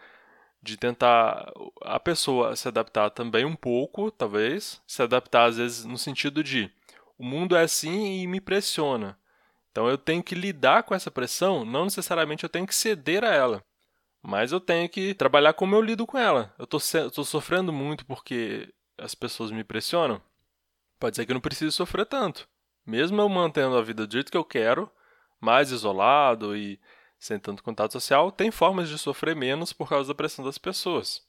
de 0.61 0.77
tentar 0.77 1.51
a 1.81 1.99
pessoa 1.99 2.55
se 2.55 2.67
adaptar 2.67 3.09
também 3.11 3.45
um 3.45 3.55
pouco, 3.55 4.11
talvez, 4.11 4.81
se 4.87 5.01
adaptar 5.01 5.45
às 5.45 5.57
vezes 5.57 5.85
no 5.85 5.97
sentido 5.97 6.43
de 6.43 6.71
o 7.17 7.23
mundo 7.23 7.55
é 7.55 7.63
assim 7.63 8.21
e 8.21 8.27
me 8.27 8.41
pressiona. 8.41 9.17
Então 9.71 9.87
eu 9.87 9.97
tenho 9.97 10.23
que 10.23 10.35
lidar 10.35 10.83
com 10.83 10.95
essa 10.95 11.11
pressão, 11.11 11.63
não 11.65 11.85
necessariamente 11.85 12.43
eu 12.43 12.49
tenho 12.49 12.67
que 12.67 12.75
ceder 12.75 13.23
a 13.23 13.33
ela. 13.33 13.63
Mas 14.21 14.51
eu 14.51 14.59
tenho 14.59 14.87
que 14.87 15.13
trabalhar 15.13 15.53
como 15.53 15.75
eu 15.75 15.81
lido 15.81 16.05
com 16.05 16.17
ela. 16.17 16.53
Eu 16.57 16.65
estou 16.65 17.25
sofrendo 17.25 17.73
muito 17.73 18.05
porque 18.05 18.71
as 18.97 19.15
pessoas 19.15 19.49
me 19.51 19.63
pressionam. 19.63 20.21
Pode 20.99 21.15
ser 21.15 21.25
que 21.25 21.31
eu 21.31 21.35
não 21.35 21.41
precise 21.41 21.71
sofrer 21.71 22.05
tanto. 22.05 22.47
Mesmo 22.85 23.19
eu 23.19 23.27
mantendo 23.27 23.75
a 23.77 23.81
vida 23.81 24.05
do 24.05 24.13
jeito 24.13 24.31
que 24.31 24.37
eu 24.37 24.45
quero, 24.45 24.91
mais 25.39 25.71
isolado 25.71 26.55
e 26.55 26.79
sem 27.17 27.39
tanto 27.39 27.63
contato 27.63 27.93
social, 27.93 28.31
tem 28.31 28.51
formas 28.51 28.89
de 28.89 28.97
sofrer 28.97 29.35
menos 29.35 29.73
por 29.73 29.87
causa 29.89 30.09
da 30.09 30.15
pressão 30.15 30.43
das 30.43 30.57
pessoas. 30.57 31.23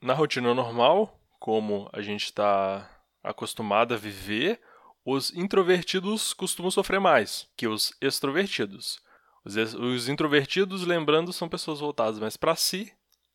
Na 0.00 0.12
rotina 0.12 0.52
normal, 0.54 1.20
como 1.38 1.88
a 1.92 2.00
gente 2.00 2.24
está 2.24 2.88
acostumado 3.22 3.94
a 3.94 3.96
viver, 3.96 4.60
os 5.04 5.32
introvertidos 5.34 6.32
costumam 6.32 6.70
sofrer 6.70 7.00
mais 7.00 7.48
que 7.56 7.68
os 7.68 7.96
extrovertidos. 8.00 9.00
Os, 9.46 9.74
os 9.74 10.08
introvertidos, 10.08 10.84
lembrando, 10.84 11.32
são 11.32 11.48
pessoas 11.48 11.78
voltadas 11.78 12.18
mais 12.18 12.36
para 12.36 12.56
si, 12.56 12.92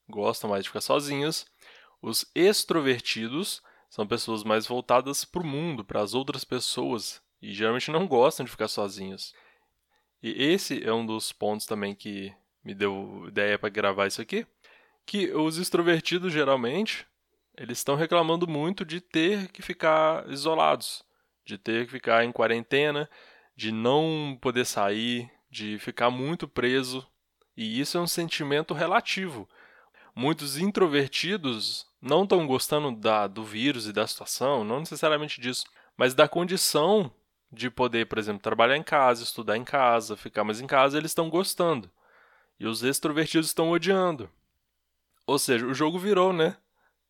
gostam 0.09 0.49
mais 0.49 0.63
de 0.63 0.69
ficar 0.69 0.81
sozinhas. 0.81 1.45
Os 2.01 2.29
extrovertidos 2.35 3.61
são 3.89 4.05
pessoas 4.05 4.43
mais 4.43 4.67
voltadas 4.67 5.23
para 5.23 5.41
o 5.41 5.47
mundo, 5.47 5.85
para 5.85 6.01
as 6.01 6.13
outras 6.13 6.43
pessoas, 6.43 7.21
e 7.41 7.53
geralmente 7.53 7.89
não 7.89 8.05
gostam 8.05 8.45
de 8.45 8.51
ficar 8.51 8.67
sozinhos. 8.67 9.33
E 10.21 10.31
esse 10.43 10.83
é 10.83 10.91
um 10.91 11.05
dos 11.05 11.31
pontos 11.31 11.65
também 11.65 11.95
que 11.95 12.33
me 12.61 12.75
deu 12.75 13.23
ideia 13.29 13.57
para 13.57 13.69
gravar 13.69 14.07
isso 14.07 14.21
aqui, 14.21 14.45
que 15.05 15.31
os 15.33 15.57
extrovertidos 15.57 16.33
geralmente 16.33 17.07
eles 17.57 17.77
estão 17.77 17.95
reclamando 17.95 18.45
muito 18.45 18.83
de 18.83 18.99
ter 18.99 19.47
que 19.47 19.61
ficar 19.61 20.29
isolados, 20.29 21.05
de 21.45 21.57
ter 21.57 21.85
que 21.85 21.91
ficar 21.93 22.25
em 22.25 22.33
quarentena, 22.33 23.09
de 23.55 23.71
não 23.71 24.37
poder 24.41 24.65
sair, 24.65 25.31
de 25.51 25.77
ficar 25.77 26.09
muito 26.09 26.47
preso, 26.47 27.05
e 27.55 27.79
isso 27.79 27.97
é 27.97 28.01
um 28.01 28.07
sentimento 28.07 28.73
relativo. 28.73 29.47
Muitos 30.15 30.57
introvertidos 30.57 31.85
não 32.01 32.23
estão 32.23 32.47
gostando 32.47 32.95
da, 32.95 33.27
do 33.27 33.43
vírus 33.43 33.85
e 33.85 33.93
da 33.93 34.07
situação, 34.07 34.63
não 34.63 34.79
necessariamente 34.79 35.41
disso, 35.41 35.65
mas 35.97 36.13
da 36.13 36.27
condição 36.27 37.13
de 37.51 37.69
poder, 37.69 38.07
por 38.07 38.17
exemplo, 38.17 38.41
trabalhar 38.41 38.77
em 38.77 38.83
casa, 38.83 39.23
estudar 39.23 39.57
em 39.57 39.63
casa, 39.63 40.15
ficar 40.15 40.45
mais 40.45 40.61
em 40.61 40.67
casa, 40.67 40.97
eles 40.97 41.11
estão 41.11 41.29
gostando. 41.29 41.91
E 42.57 42.65
os 42.65 42.81
extrovertidos 42.81 43.47
estão 43.47 43.71
odiando. 43.71 44.29
Ou 45.27 45.37
seja, 45.37 45.65
o 45.65 45.73
jogo 45.73 45.99
virou, 45.99 46.31
né? 46.31 46.55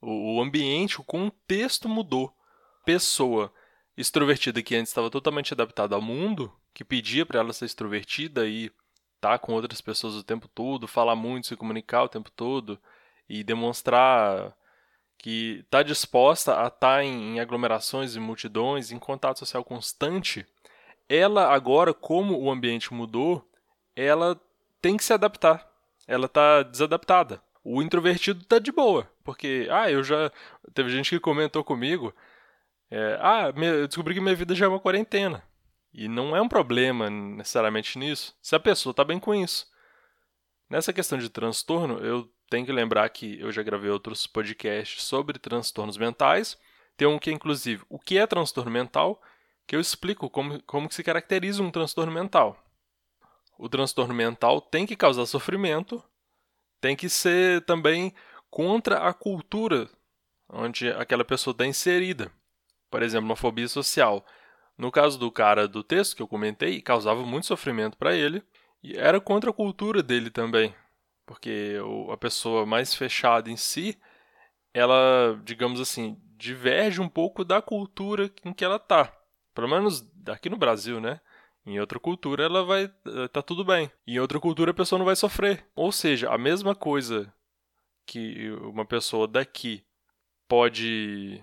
O 0.02 0.42
ambiente, 0.42 1.00
o 1.00 1.04
contexto 1.04 1.88
mudou. 1.88 2.36
Pessoa 2.84 3.54
extrovertida 3.96 4.64
que 4.64 4.76
antes 4.76 4.90
estava 4.90 5.12
totalmente 5.12 5.54
adaptada 5.54 5.94
ao 5.94 6.02
mundo, 6.02 6.52
que 6.74 6.84
pedia 6.84 7.26
para 7.26 7.40
ela 7.40 7.54
ser 7.54 7.66
extrovertida 7.66 8.48
e 8.48 8.66
estar 9.16 9.32
tá 9.32 9.40
com 9.40 9.54
outras 9.54 9.82
pessoas 9.82 10.16
o 10.16 10.24
tempo 10.24 10.48
todo, 10.48 10.88
falar 10.88 11.16
muito, 11.16 11.48
se 11.48 11.56
comunicar 11.56 12.04
o 12.04 12.10
tempo 12.10 12.32
todo 12.32 12.80
e 13.30 13.44
demonstrar 13.44 14.56
que 15.18 15.60
está 15.66 15.84
disposta 15.84 16.54
a 16.56 16.68
estar 16.68 16.78
tá 16.78 17.04
em, 17.04 17.36
em 17.36 17.40
aglomerações 17.40 18.16
e 18.16 18.20
multidões, 18.20 18.92
em 18.92 18.98
contato 18.98 19.40
social 19.40 19.64
constante, 19.64 20.46
ela 21.08 21.54
agora, 21.54 21.94
como 21.94 22.40
o 22.40 22.50
ambiente 22.50 22.94
mudou, 22.94 23.48
ela 23.96 24.40
tem 24.82 24.98
que 24.98 25.04
se 25.04 25.14
adaptar. 25.14 25.70
Ela 26.08 26.26
está 26.26 26.64
desadaptada. 26.64 27.42
O 27.64 27.84
introvertido 27.84 28.42
está 28.42 28.58
de 28.58 28.72
boa, 28.72 29.08
porque, 29.24 29.68
ah, 29.70 29.92
eu 29.92 30.04
já. 30.04 30.32
Teve 30.74 30.90
gente 30.90 31.10
que 31.12 31.20
comentou 31.20 31.64
comigo, 31.64 32.14
é, 32.90 33.18
ah, 33.22 33.54
eu 33.56 33.88
descobri 33.88 34.16
que 34.16 34.20
minha 34.20 34.36
vida 34.36 34.56
já 34.56 34.66
é 34.66 34.70
uma 34.70 34.80
quarentena. 34.80 35.44
E 35.94 36.08
não 36.08 36.36
é 36.36 36.42
um 36.42 36.48
problema 36.48 37.10
necessariamente 37.10 38.00
nisso, 38.00 38.36
se 38.42 38.56
a 38.56 38.60
pessoa 38.60 38.92
está 38.92 39.04
bem 39.04 39.20
com 39.20 39.36
isso. 39.36 39.70
Nessa 40.70 40.94
questão 40.94 41.18
de 41.18 41.30
transtorno, 41.30 41.98
eu 42.00 42.32
tenho 42.50 42.66
que 42.66 42.72
lembrar 42.72 43.10
que 43.10 43.40
eu 43.40 43.52
já 43.52 43.62
gravei 43.62 43.90
outros 43.90 44.26
podcasts 44.26 45.04
sobre 45.04 45.38
transtornos 45.38 45.98
mentais. 45.98 46.58
Tem 46.96 47.08
um 47.08 47.20
que 47.20 47.30
é, 47.30 47.34
inclusive, 47.34 47.84
o 47.90 48.00
que 48.00 48.18
é 48.18 48.26
transtorno 48.26 48.72
mental, 48.72 49.22
que 49.68 49.76
eu 49.76 49.80
explico 49.80 50.30
como, 50.30 50.62
como 50.64 50.92
se 50.92 51.04
caracteriza 51.04 51.62
um 51.62 51.72
transtorno 51.72 52.12
mental. 52.12 52.58
O 53.58 53.70
transtorno 53.70 54.14
mental 54.14 54.62
tem 54.62 54.86
que 54.86 54.96
causar 54.96 55.26
sofrimento, 55.26 56.04
tem 56.80 56.96
que 56.96 57.10
ser 57.10 57.64
também 57.66 58.14
contra 58.50 59.08
a 59.08 59.14
cultura 59.14 59.90
onde 60.50 60.90
aquela 60.90 61.24
pessoa 61.24 61.54
está 61.54 61.66
inserida. 61.66 62.32
Por 62.90 63.02
exemplo, 63.04 63.26
uma 63.26 63.36
fobia 63.36 63.68
social. 63.68 64.26
No 64.82 64.92
caso 64.92 65.18
do 65.18 65.32
cara 65.32 65.68
do 65.68 65.84
texto 65.84 66.16
que 66.16 66.22
eu 66.22 66.28
comentei, 66.28 66.82
causava 66.82 67.26
muito 67.26 67.46
sofrimento 67.46 67.98
para 67.98 68.16
ele 68.16 68.44
e 68.84 68.98
era 68.98 69.22
contra 69.22 69.50
a 69.50 69.54
cultura 69.54 70.04
dele 70.04 70.30
também 70.30 70.74
porque 71.32 71.78
a 72.12 72.18
pessoa 72.18 72.66
mais 72.66 72.94
fechada 72.94 73.50
em 73.50 73.56
si, 73.56 73.98
ela, 74.74 75.40
digamos 75.46 75.80
assim, 75.80 76.20
diverge 76.36 77.00
um 77.00 77.08
pouco 77.08 77.46
da 77.46 77.62
cultura 77.62 78.30
em 78.44 78.52
que 78.52 78.66
ela 78.66 78.78
tá. 78.78 79.18
Pelo 79.56 79.70
menos 79.70 80.06
aqui 80.28 80.50
no 80.50 80.58
Brasil, 80.58 81.00
né? 81.00 81.22
Em 81.66 81.80
outra 81.80 82.02
cultura 82.02 82.44
ela 82.44 82.66
vai 82.66 82.84
eh, 82.84 83.28
tá 83.30 83.42
tudo 83.42 83.64
bem. 83.64 83.90
Em 84.06 84.20
outra 84.20 84.42
cultura 84.42 84.72
a 84.72 84.74
pessoa 84.74 85.00
não 85.00 85.06
vai 85.06 85.16
sofrer. 85.16 85.66
Ou 85.74 85.90
seja, 85.90 86.30
a 86.30 86.38
mesma 86.38 86.76
coisa 86.76 87.34
que 88.06 88.52
uma 88.64 88.86
pessoa 88.86 89.26
daqui 89.26 89.86
pode 90.50 91.42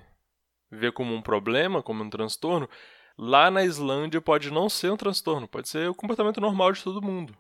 ver 0.71 0.93
como 0.93 1.15
um 1.15 1.23
problema, 1.23 1.83
como 1.83 2.05
um 2.05 2.11
transtorno, 2.11 2.69
lá 3.19 3.51
na 3.51 3.65
Islândia 3.65 4.21
pode 4.21 4.51
não 4.51 4.69
ser 4.69 4.93
um 4.93 4.97
transtorno, 4.97 5.49
pode 5.49 5.69
ser 5.69 5.91
o 5.91 5.95
comportamento 5.95 6.41
normal 6.41 6.73
de 6.73 6.85
todo 6.85 7.03
mundo. 7.03 7.37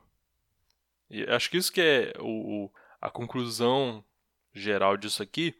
E 1.08 1.22
acho 1.24 1.48
que 1.48 1.56
isso 1.56 1.72
que 1.72 1.80
é 1.80 2.12
o, 2.20 2.68
a 3.00 3.08
conclusão 3.08 4.04
geral 4.52 4.96
disso 4.96 5.22
aqui 5.22 5.54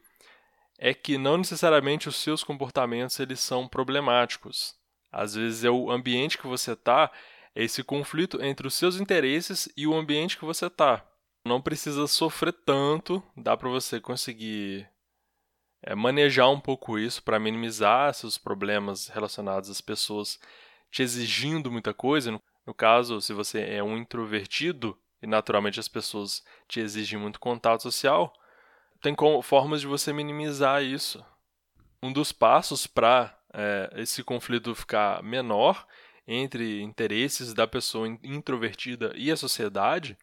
é 0.77 0.93
que 0.93 1.17
não 1.17 1.37
necessariamente 1.37 2.09
os 2.09 2.17
seus 2.17 2.43
comportamentos 2.43 3.19
eles 3.19 3.39
são 3.39 3.67
problemáticos. 3.67 4.75
Às 5.11 5.35
vezes 5.35 5.63
é 5.63 5.69
o 5.69 5.89
ambiente 5.89 6.37
que 6.37 6.47
você 6.47 6.73
está, 6.73 7.11
é 7.55 7.63
esse 7.63 7.83
conflito 7.83 8.43
entre 8.43 8.67
os 8.67 8.73
seus 8.73 8.99
interesses 8.99 9.71
e 9.75 9.87
o 9.87 9.95
ambiente 9.95 10.37
que 10.37 10.45
você 10.45 10.67
está. 10.67 11.03
Não 11.43 11.61
precisa 11.61 12.05
sofrer 12.05 12.53
tanto, 12.53 13.23
dá 13.35 13.57
para 13.57 13.69
você 13.69 13.99
conseguir 13.99 14.87
é, 15.81 15.95
manejar 15.95 16.49
um 16.49 16.59
pouco 16.59 16.97
isso 16.97 17.23
para 17.23 17.39
minimizar 17.39 18.13
seus 18.13 18.37
problemas 18.37 19.07
relacionados 19.07 19.69
às 19.69 19.81
pessoas 19.81 20.39
te 20.91 21.01
exigindo 21.01 21.71
muita 21.71 21.93
coisa. 21.93 22.31
No, 22.31 22.41
no 22.65 22.73
caso, 22.73 23.21
se 23.21 23.33
você 23.33 23.61
é 23.61 23.83
um 23.83 23.97
introvertido, 23.97 24.97
e 25.21 25.27
naturalmente 25.27 25.79
as 25.79 25.87
pessoas 25.87 26.43
te 26.67 26.79
exigem 26.79 27.19
muito 27.19 27.39
contato 27.39 27.83
social, 27.83 28.33
tem 29.01 29.15
formas 29.43 29.81
de 29.81 29.87
você 29.87 30.11
minimizar 30.11 30.83
isso. 30.83 31.23
Um 32.01 32.11
dos 32.11 32.31
passos 32.31 32.87
para 32.87 33.37
é, 33.53 33.89
esse 33.97 34.23
conflito 34.23 34.75
ficar 34.75 35.21
menor 35.23 35.85
entre 36.27 36.81
interesses 36.81 37.53
da 37.53 37.65
pessoa 37.65 38.07
introvertida 38.23 39.11
e 39.15 39.31
a 39.31 39.37
sociedade 39.37 40.17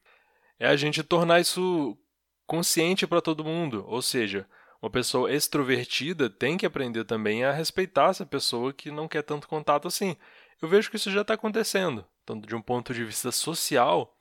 é 0.59 0.69
a 0.69 0.77
gente 0.77 1.03
tornar 1.03 1.41
isso 1.41 1.99
consciente 2.47 3.07
para 3.07 3.21
todo 3.21 3.45
mundo. 3.45 3.85
Ou 3.89 4.01
seja, 4.01 4.47
uma 4.81 4.91
pessoa 4.91 5.33
extrovertida 5.33 6.29
tem 6.29 6.57
que 6.57 6.67
aprender 6.67 7.05
também 7.05 7.45
a 7.45 7.53
respeitar 7.53 8.11
essa 8.11 8.27
pessoa 8.27 8.73
que 8.73 8.91
não 8.91 9.09
quer 9.09 9.23
tanto 9.23 9.49
contato 9.49 9.89
assim. 9.89 10.17
Eu 10.61 10.69
vejo 10.69 10.91
que 10.91 10.97
isso 10.97 11.11
já 11.11 11.23
está 11.23 11.35
acontecendo. 11.35 12.05
Tanto 12.25 12.47
de 12.47 12.55
um 12.55 12.63
ponto 12.63 12.93
de 12.93 13.05
vista 13.05 13.31
social, 13.31 14.17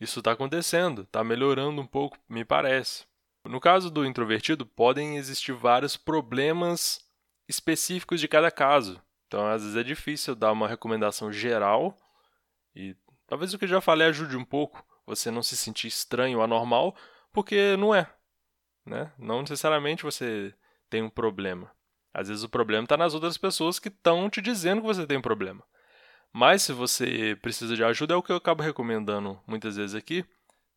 isso 0.00 0.20
está 0.20 0.32
acontecendo, 0.32 1.02
está 1.02 1.24
melhorando 1.24 1.80
um 1.80 1.86
pouco, 1.86 2.18
me 2.28 2.44
parece. 2.44 3.04
No 3.44 3.60
caso 3.60 3.90
do 3.90 4.04
introvertido, 4.04 4.66
podem 4.66 5.16
existir 5.16 5.52
vários 5.52 5.96
problemas 5.96 7.00
específicos 7.48 8.20
de 8.20 8.28
cada 8.28 8.50
caso. 8.50 9.00
Então, 9.26 9.46
às 9.46 9.62
vezes 9.62 9.76
é 9.76 9.82
difícil 9.82 10.34
dar 10.34 10.52
uma 10.52 10.68
recomendação 10.68 11.32
geral 11.32 11.96
e 12.74 12.96
talvez 13.26 13.54
o 13.54 13.58
que 13.58 13.66
já 13.66 13.80
falei 13.80 14.08
ajude 14.08 14.36
um 14.36 14.44
pouco 14.44 14.84
você 15.06 15.30
não 15.30 15.42
se 15.42 15.56
sentir 15.56 15.86
estranho, 15.86 16.42
anormal, 16.42 16.96
porque 17.32 17.76
não 17.76 17.94
é. 17.94 18.10
Né? 18.86 19.12
Não 19.18 19.40
necessariamente 19.40 20.04
você 20.04 20.54
tem 20.88 21.02
um 21.02 21.10
problema. 21.10 21.70
Às 22.14 22.28
vezes 22.28 22.44
o 22.44 22.48
problema 22.48 22.84
está 22.84 22.96
nas 22.96 23.12
outras 23.12 23.36
pessoas 23.36 23.78
que 23.78 23.88
estão 23.88 24.30
te 24.30 24.40
dizendo 24.40 24.80
que 24.80 24.86
você 24.86 25.06
tem 25.06 25.18
um 25.18 25.22
problema. 25.22 25.62
Mas 26.32 26.62
se 26.62 26.72
você 26.72 27.36
precisa 27.42 27.74
de 27.74 27.82
ajuda, 27.82 28.14
é 28.14 28.16
o 28.16 28.22
que 28.22 28.30
eu 28.30 28.36
acabo 28.36 28.62
recomendando 28.62 29.38
muitas 29.46 29.76
vezes 29.76 29.94
aqui. 29.94 30.24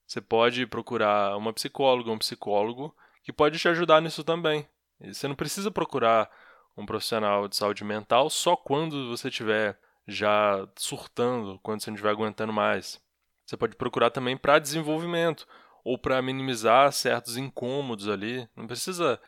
Você 0.07 0.19
pode 0.19 0.65
procurar 0.65 1.37
uma 1.37 1.53
psicóloga, 1.53 2.11
um 2.11 2.17
psicólogo 2.17 2.95
que 3.23 3.31
pode 3.31 3.59
te 3.59 3.67
ajudar 3.69 4.01
nisso 4.01 4.23
também. 4.23 4.67
E 4.99 5.13
você 5.13 5.27
não 5.27 5.35
precisa 5.35 5.69
procurar 5.69 6.29
um 6.75 6.85
profissional 6.85 7.47
de 7.47 7.55
saúde 7.55 7.83
mental 7.83 8.29
só 8.29 8.55
quando 8.55 9.09
você 9.09 9.27
estiver 9.27 9.77
já 10.07 10.67
surtando, 10.75 11.59
quando 11.61 11.81
você 11.81 11.91
não 11.91 11.95
estiver 11.95 12.09
aguentando 12.09 12.51
mais. 12.51 12.99
Você 13.45 13.55
pode 13.55 13.75
procurar 13.75 14.09
também 14.09 14.35
para 14.35 14.59
desenvolvimento 14.59 15.47
ou 15.83 15.97
para 15.97 16.21
minimizar 16.21 16.91
certos 16.91 17.37
incômodos 17.37 18.07
ali. 18.07 18.47
Não 18.55 18.67
precisa 18.67 19.19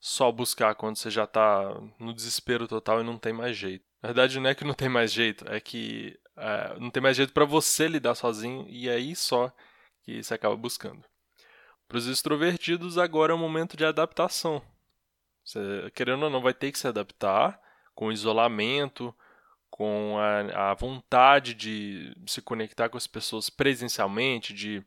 só 0.00 0.30
buscar 0.30 0.74
quando 0.74 0.96
você 0.96 1.10
já 1.10 1.24
está 1.24 1.74
no 1.98 2.14
desespero 2.14 2.68
total 2.68 3.00
e 3.00 3.04
não 3.04 3.18
tem 3.18 3.32
mais 3.32 3.56
jeito. 3.56 3.84
Na 4.02 4.08
verdade, 4.08 4.38
não 4.38 4.48
é 4.48 4.54
que 4.54 4.64
não 4.64 4.74
tem 4.74 4.88
mais 4.88 5.12
jeito, 5.12 5.44
é 5.48 5.60
que 5.60 6.18
é, 6.36 6.78
não 6.78 6.90
tem 6.90 7.02
mais 7.02 7.16
jeito 7.16 7.32
para 7.32 7.44
você 7.44 7.88
lidar 7.88 8.14
sozinho 8.14 8.64
e 8.68 8.88
é 8.88 8.92
aí 8.92 9.16
só 9.16 9.52
que 10.02 10.22
você 10.22 10.34
acaba 10.34 10.56
buscando. 10.56 11.04
Para 11.88 11.98
os 11.98 12.06
extrovertidos, 12.06 12.98
agora 12.98 13.32
é 13.32 13.34
o 13.34 13.38
momento 13.38 13.76
de 13.76 13.84
adaptação. 13.84 14.62
Você, 15.44 15.90
querendo 15.94 16.24
ou 16.24 16.30
não, 16.30 16.42
vai 16.42 16.52
ter 16.52 16.70
que 16.70 16.78
se 16.78 16.86
adaptar 16.86 17.60
com 17.94 18.08
o 18.08 18.12
isolamento, 18.12 19.14
com 19.70 20.16
a, 20.18 20.70
a 20.70 20.74
vontade 20.74 21.54
de 21.54 22.14
se 22.26 22.42
conectar 22.42 22.88
com 22.88 22.98
as 22.98 23.06
pessoas 23.06 23.48
presencialmente, 23.48 24.52
de, 24.52 24.84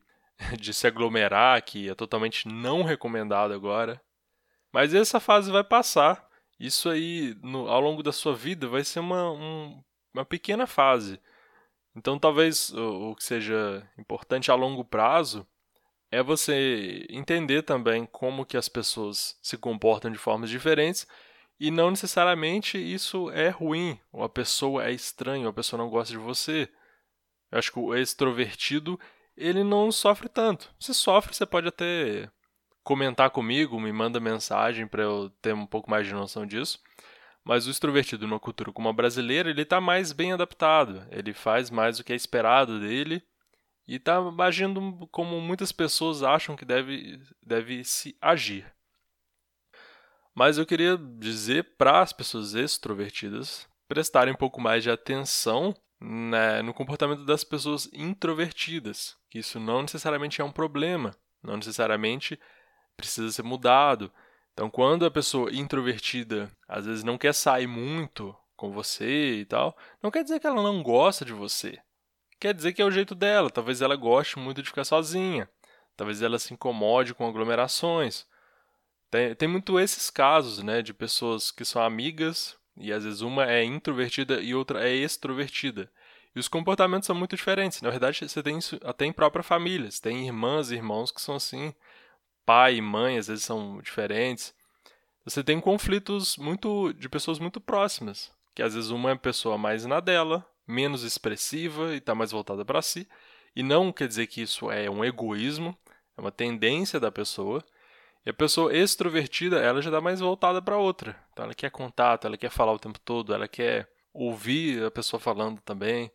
de 0.58 0.72
se 0.72 0.86
aglomerar, 0.86 1.62
que 1.62 1.88
é 1.88 1.94
totalmente 1.94 2.48
não 2.48 2.82
recomendado 2.82 3.52
agora. 3.52 4.00
Mas 4.72 4.94
essa 4.94 5.20
fase 5.20 5.50
vai 5.50 5.64
passar 5.64 6.26
isso 6.58 6.88
aí, 6.88 7.36
no, 7.42 7.68
ao 7.68 7.80
longo 7.80 8.02
da 8.02 8.12
sua 8.12 8.34
vida, 8.34 8.68
vai 8.68 8.84
ser 8.84 9.00
uma, 9.00 9.32
um, 9.32 9.82
uma 10.14 10.24
pequena 10.24 10.66
fase. 10.66 11.20
Então, 11.94 12.18
talvez 12.18 12.70
o, 12.70 13.10
o 13.10 13.16
que 13.16 13.24
seja 13.24 13.86
importante 13.98 14.50
a 14.50 14.54
longo 14.54 14.84
prazo 14.84 15.46
é 16.10 16.22
você 16.22 17.06
entender 17.10 17.62
também 17.62 18.06
como 18.06 18.46
que 18.46 18.56
as 18.56 18.68
pessoas 18.68 19.38
se 19.42 19.56
comportam 19.56 20.10
de 20.10 20.18
formas 20.18 20.50
diferentes 20.50 21.06
e 21.58 21.70
não 21.70 21.90
necessariamente 21.90 22.76
isso 22.76 23.30
é 23.30 23.48
ruim, 23.48 23.98
ou 24.12 24.22
a 24.22 24.28
pessoa 24.28 24.84
é 24.84 24.92
estranha, 24.92 25.44
ou 25.44 25.50
a 25.50 25.54
pessoa 25.54 25.82
não 25.82 25.88
gosta 25.88 26.12
de 26.12 26.18
você. 26.18 26.68
Eu 27.50 27.58
acho 27.58 27.72
que 27.72 27.78
o 27.78 27.94
extrovertido, 27.94 28.98
ele 29.36 29.64
não 29.64 29.90
sofre 29.90 30.28
tanto. 30.28 30.74
Se 30.78 30.92
sofre, 30.94 31.34
você 31.34 31.46
pode 31.46 31.68
até 31.68 32.30
comentar 32.82 33.30
comigo, 33.30 33.80
me 33.80 33.92
manda 33.92 34.20
mensagem 34.20 34.86
para 34.86 35.02
eu 35.02 35.30
ter 35.40 35.54
um 35.54 35.66
pouco 35.66 35.90
mais 35.90 36.06
de 36.06 36.12
noção 36.12 36.46
disso. 36.46 36.80
Mas 37.44 37.66
o 37.66 37.70
extrovertido 37.70 38.26
numa 38.26 38.38
cultura 38.38 38.72
como 38.72 38.88
a 38.88 38.92
brasileira, 38.92 39.50
ele 39.50 39.62
está 39.62 39.80
mais 39.80 40.12
bem 40.12 40.32
adaptado. 40.32 41.06
Ele 41.10 41.32
faz 41.32 41.70
mais 41.70 41.98
o 41.98 42.04
que 42.04 42.12
é 42.12 42.16
esperado 42.16 42.78
dele 42.78 43.22
e 43.86 43.96
está 43.96 44.18
agindo 44.38 45.08
como 45.10 45.40
muitas 45.40 45.72
pessoas 45.72 46.22
acham 46.22 46.54
que 46.54 46.64
deve, 46.64 47.20
deve 47.42 47.84
se 47.84 48.16
agir. 48.20 48.72
Mas 50.34 50.56
eu 50.56 50.64
queria 50.64 50.96
dizer 50.96 51.76
para 51.76 52.00
as 52.00 52.12
pessoas 52.12 52.54
extrovertidas 52.54 53.68
prestarem 53.88 54.32
um 54.32 54.36
pouco 54.36 54.60
mais 54.60 54.82
de 54.82 54.90
atenção 54.90 55.74
no 56.02 56.74
comportamento 56.74 57.24
das 57.24 57.44
pessoas 57.44 57.88
introvertidas, 57.92 59.16
que 59.30 59.38
isso 59.38 59.60
não 59.60 59.82
necessariamente 59.82 60.40
é 60.40 60.44
um 60.44 60.50
problema, 60.50 61.14
não 61.42 61.56
necessariamente 61.56 62.38
precisa 62.96 63.30
ser 63.30 63.42
mudado. 63.42 64.12
Então, 64.52 64.68
quando 64.68 65.06
a 65.06 65.10
pessoa 65.10 65.52
introvertida 65.52 66.50
às 66.68 66.86
vezes 66.86 67.04
não 67.04 67.16
quer 67.16 67.32
sair 67.32 67.66
muito 67.66 68.34
com 68.56 68.72
você 68.72 69.40
e 69.40 69.44
tal, 69.44 69.76
não 70.02 70.10
quer 70.10 70.22
dizer 70.22 70.40
que 70.40 70.46
ela 70.46 70.62
não 70.62 70.82
gosta 70.82 71.24
de 71.24 71.32
você. 71.32 71.78
Quer 72.40 72.52
dizer 72.52 72.72
que 72.72 72.82
é 72.82 72.84
o 72.84 72.90
jeito 72.90 73.14
dela. 73.14 73.50
Talvez 73.50 73.80
ela 73.80 73.94
goste 73.94 74.38
muito 74.38 74.62
de 74.62 74.68
ficar 74.68 74.84
sozinha. 74.84 75.48
Talvez 75.96 76.20
ela 76.20 76.38
se 76.38 76.52
incomode 76.52 77.14
com 77.14 77.26
aglomerações. 77.26 78.26
Tem, 79.10 79.34
tem 79.34 79.48
muito 79.48 79.78
esses 79.78 80.10
casos, 80.10 80.62
né, 80.62 80.82
de 80.82 80.92
pessoas 80.92 81.50
que 81.50 81.64
são 81.64 81.82
amigas 81.82 82.56
e 82.76 82.92
às 82.92 83.04
vezes 83.04 83.20
uma 83.20 83.50
é 83.50 83.64
introvertida 83.64 84.40
e 84.40 84.54
outra 84.54 84.88
é 84.88 84.94
extrovertida. 84.94 85.90
E 86.34 86.38
os 86.38 86.48
comportamentos 86.48 87.06
são 87.06 87.14
muito 87.14 87.36
diferentes. 87.36 87.82
Na 87.82 87.90
verdade, 87.90 88.26
você 88.26 88.42
tem 88.42 88.58
isso 88.58 88.80
até 88.82 89.04
em 89.04 89.12
própria 89.12 89.42
família. 89.42 89.90
Você 89.90 90.00
tem 90.00 90.26
irmãs 90.26 90.70
e 90.70 90.74
irmãos 90.74 91.12
que 91.12 91.20
são 91.20 91.34
assim. 91.34 91.74
Pai 92.46 92.76
e 92.76 92.80
mãe 92.80 93.18
às 93.18 93.26
vezes 93.28 93.44
são 93.44 93.80
diferentes. 93.82 94.54
Você 95.24 95.44
tem 95.44 95.60
conflitos 95.60 96.36
muito 96.36 96.92
de 96.94 97.08
pessoas 97.08 97.38
muito 97.38 97.60
próximas, 97.60 98.32
que 98.54 98.62
às 98.62 98.74
vezes 98.74 98.90
uma 98.90 99.10
é 99.10 99.14
pessoa 99.14 99.56
mais 99.56 99.84
na 99.84 100.00
dela, 100.00 100.44
menos 100.66 101.04
expressiva 101.04 101.94
e 101.94 101.98
está 101.98 102.14
mais 102.14 102.32
voltada 102.32 102.64
para 102.64 102.82
si. 102.82 103.06
E 103.54 103.62
não 103.62 103.92
quer 103.92 104.08
dizer 104.08 104.26
que 104.26 104.42
isso 104.42 104.70
é 104.70 104.90
um 104.90 105.04
egoísmo, 105.04 105.76
é 106.16 106.20
uma 106.20 106.32
tendência 106.32 106.98
da 106.98 107.12
pessoa. 107.12 107.62
E 108.24 108.30
a 108.30 108.34
pessoa 108.34 108.74
extrovertida, 108.74 109.58
ela 109.58 109.82
já 109.82 109.90
está 109.90 110.00
mais 110.00 110.20
voltada 110.20 110.62
para 110.62 110.76
outra. 110.76 111.18
Então 111.32 111.44
ela 111.44 111.54
quer 111.54 111.70
contato, 111.70 112.26
ela 112.26 112.36
quer 112.36 112.50
falar 112.50 112.72
o 112.72 112.78
tempo 112.78 112.98
todo, 113.00 113.34
ela 113.34 113.48
quer 113.48 113.90
ouvir 114.12 114.84
a 114.84 114.90
pessoa 114.90 115.18
falando 115.18 115.60
também. 115.62 116.10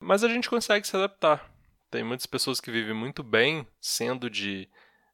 Mas 0.00 0.24
a 0.24 0.28
gente 0.28 0.48
consegue 0.48 0.86
se 0.86 0.96
adaptar. 0.96 1.50
Tem 1.90 2.02
muitas 2.02 2.26
pessoas 2.26 2.60
que 2.60 2.70
vivem 2.70 2.94
muito 2.94 3.22
bem 3.22 3.66
sendo 3.80 4.30
de 4.30 4.68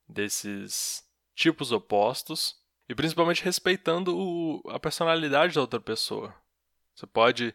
desses 0.08 1.04
tipos 1.34 1.72
opostos 1.72 2.56
e 2.88 2.94
principalmente 2.94 3.44
respeitando 3.44 4.16
o, 4.16 4.62
a 4.68 4.78
personalidade 4.78 5.54
da 5.54 5.60
outra 5.60 5.80
pessoa. 5.80 6.34
Você 6.94 7.06
pode 7.06 7.54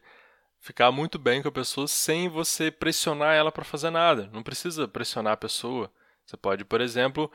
ficar 0.60 0.92
muito 0.92 1.20
bem 1.20 1.42
com 1.42 1.48
a 1.48 1.52
pessoa 1.52 1.88
sem 1.88 2.28
você 2.28 2.72
pressionar 2.72 3.36
ela 3.36 3.52
para 3.52 3.64
fazer 3.64 3.90
nada. 3.90 4.30
Não 4.34 4.44
precisa 4.44 4.88
pressionar 4.88 5.34
a 5.34 5.38
pessoa. 5.38 5.92
Você 6.26 6.36
pode, 6.36 6.66
por 6.66 6.82
exemplo, 6.82 7.32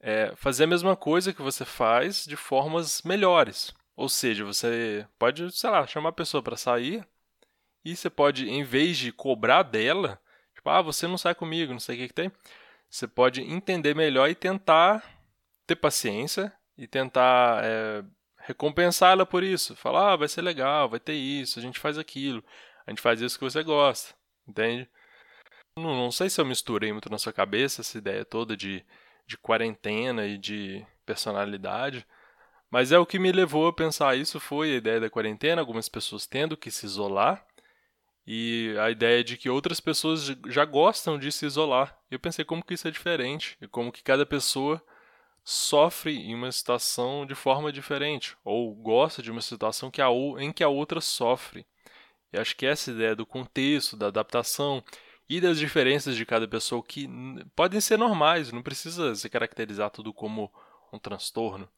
é, 0.00 0.32
fazer 0.36 0.64
a 0.64 0.68
mesma 0.68 0.96
coisa 0.96 1.32
que 1.32 1.42
você 1.42 1.64
faz 1.64 2.24
de 2.24 2.36
formas 2.36 3.02
melhores. 3.02 3.74
Ou 3.96 4.08
seja, 4.08 4.44
você 4.44 5.06
pode, 5.18 5.50
sei 5.52 5.70
lá, 5.70 5.86
chamar 5.86 6.10
a 6.10 6.12
pessoa 6.12 6.42
para 6.42 6.56
sair 6.56 7.06
e 7.84 7.96
você 7.96 8.08
pode, 8.08 8.48
em 8.48 8.62
vez 8.62 8.96
de 8.98 9.12
cobrar 9.12 9.62
dela, 9.62 10.20
tipo, 10.54 10.68
ah, 10.70 10.82
você 10.82 11.06
não 11.06 11.18
sai 11.18 11.34
comigo, 11.34 11.72
não 11.72 11.80
sei 11.80 11.96
o 11.96 11.98
que, 11.98 12.08
que 12.08 12.14
tem, 12.14 12.32
você 12.88 13.06
pode 13.06 13.42
entender 13.42 13.94
melhor 13.94 14.28
e 14.30 14.34
tentar 14.34 15.04
ter 15.66 15.76
paciência 15.76 16.52
e 16.76 16.86
tentar 16.86 17.60
é, 17.64 18.04
recompensar 18.38 19.24
por 19.26 19.42
isso. 19.42 19.74
Falar, 19.76 20.12
ah, 20.12 20.16
vai 20.16 20.28
ser 20.28 20.42
legal, 20.42 20.88
vai 20.88 21.00
ter 21.00 21.14
isso, 21.14 21.58
a 21.58 21.62
gente 21.62 21.78
faz 21.78 21.98
aquilo, 21.98 22.42
a 22.86 22.90
gente 22.90 23.02
faz 23.02 23.20
isso 23.20 23.38
que 23.38 23.44
você 23.44 23.62
gosta, 23.62 24.14
entende? 24.46 24.88
Não, 25.76 25.94
não 25.96 26.10
sei 26.10 26.30
se 26.30 26.40
eu 26.40 26.44
misturei 26.44 26.92
muito 26.92 27.10
na 27.10 27.18
sua 27.18 27.32
cabeça 27.32 27.80
essa 27.82 27.98
ideia 27.98 28.24
toda 28.24 28.56
de 28.56 28.84
de 29.28 29.36
quarentena 29.36 30.26
e 30.26 30.38
de 30.38 30.84
personalidade. 31.04 32.06
Mas 32.70 32.90
é 32.90 32.98
o 32.98 33.06
que 33.06 33.18
me 33.18 33.30
levou 33.30 33.68
a 33.68 33.72
pensar 33.72 34.16
isso 34.16 34.40
foi 34.40 34.72
a 34.72 34.76
ideia 34.76 35.00
da 35.00 35.10
quarentena, 35.10 35.60
algumas 35.60 35.88
pessoas 35.88 36.26
tendo 36.26 36.56
que 36.56 36.70
se 36.70 36.86
isolar 36.86 37.46
e 38.26 38.74
a 38.80 38.90
ideia 38.90 39.22
de 39.22 39.36
que 39.36 39.48
outras 39.48 39.80
pessoas 39.80 40.24
já 40.46 40.64
gostam 40.64 41.18
de 41.18 41.30
se 41.30 41.46
isolar. 41.46 41.96
Eu 42.10 42.18
pensei 42.18 42.44
como 42.44 42.64
que 42.64 42.74
isso 42.74 42.88
é 42.88 42.90
diferente 42.90 43.56
e 43.60 43.68
como 43.68 43.92
que 43.92 44.02
cada 44.02 44.26
pessoa 44.26 44.82
sofre 45.44 46.14
em 46.14 46.34
uma 46.34 46.52
situação 46.52 47.24
de 47.24 47.34
forma 47.34 47.72
diferente 47.72 48.36
ou 48.44 48.74
gosta 48.74 49.22
de 49.22 49.30
uma 49.30 49.40
situação 49.40 49.90
que 49.90 50.02
a, 50.02 50.08
em 50.38 50.52
que 50.52 50.64
a 50.64 50.68
outra 50.68 51.00
sofre. 51.00 51.66
E 52.32 52.38
acho 52.38 52.54
que 52.56 52.66
essa 52.66 52.90
ideia 52.90 53.16
do 53.16 53.24
contexto, 53.24 53.96
da 53.96 54.08
adaptação 54.08 54.82
e 55.28 55.40
das 55.40 55.58
diferenças 55.58 56.16
de 56.16 56.24
cada 56.24 56.48
pessoa 56.48 56.82
que 56.82 57.08
podem 57.54 57.80
ser 57.80 57.98
normais, 57.98 58.50
não 58.50 58.62
precisa 58.62 59.14
se 59.14 59.28
caracterizar 59.28 59.90
tudo 59.90 60.12
como 60.12 60.50
um 60.92 60.98
transtorno. 60.98 61.68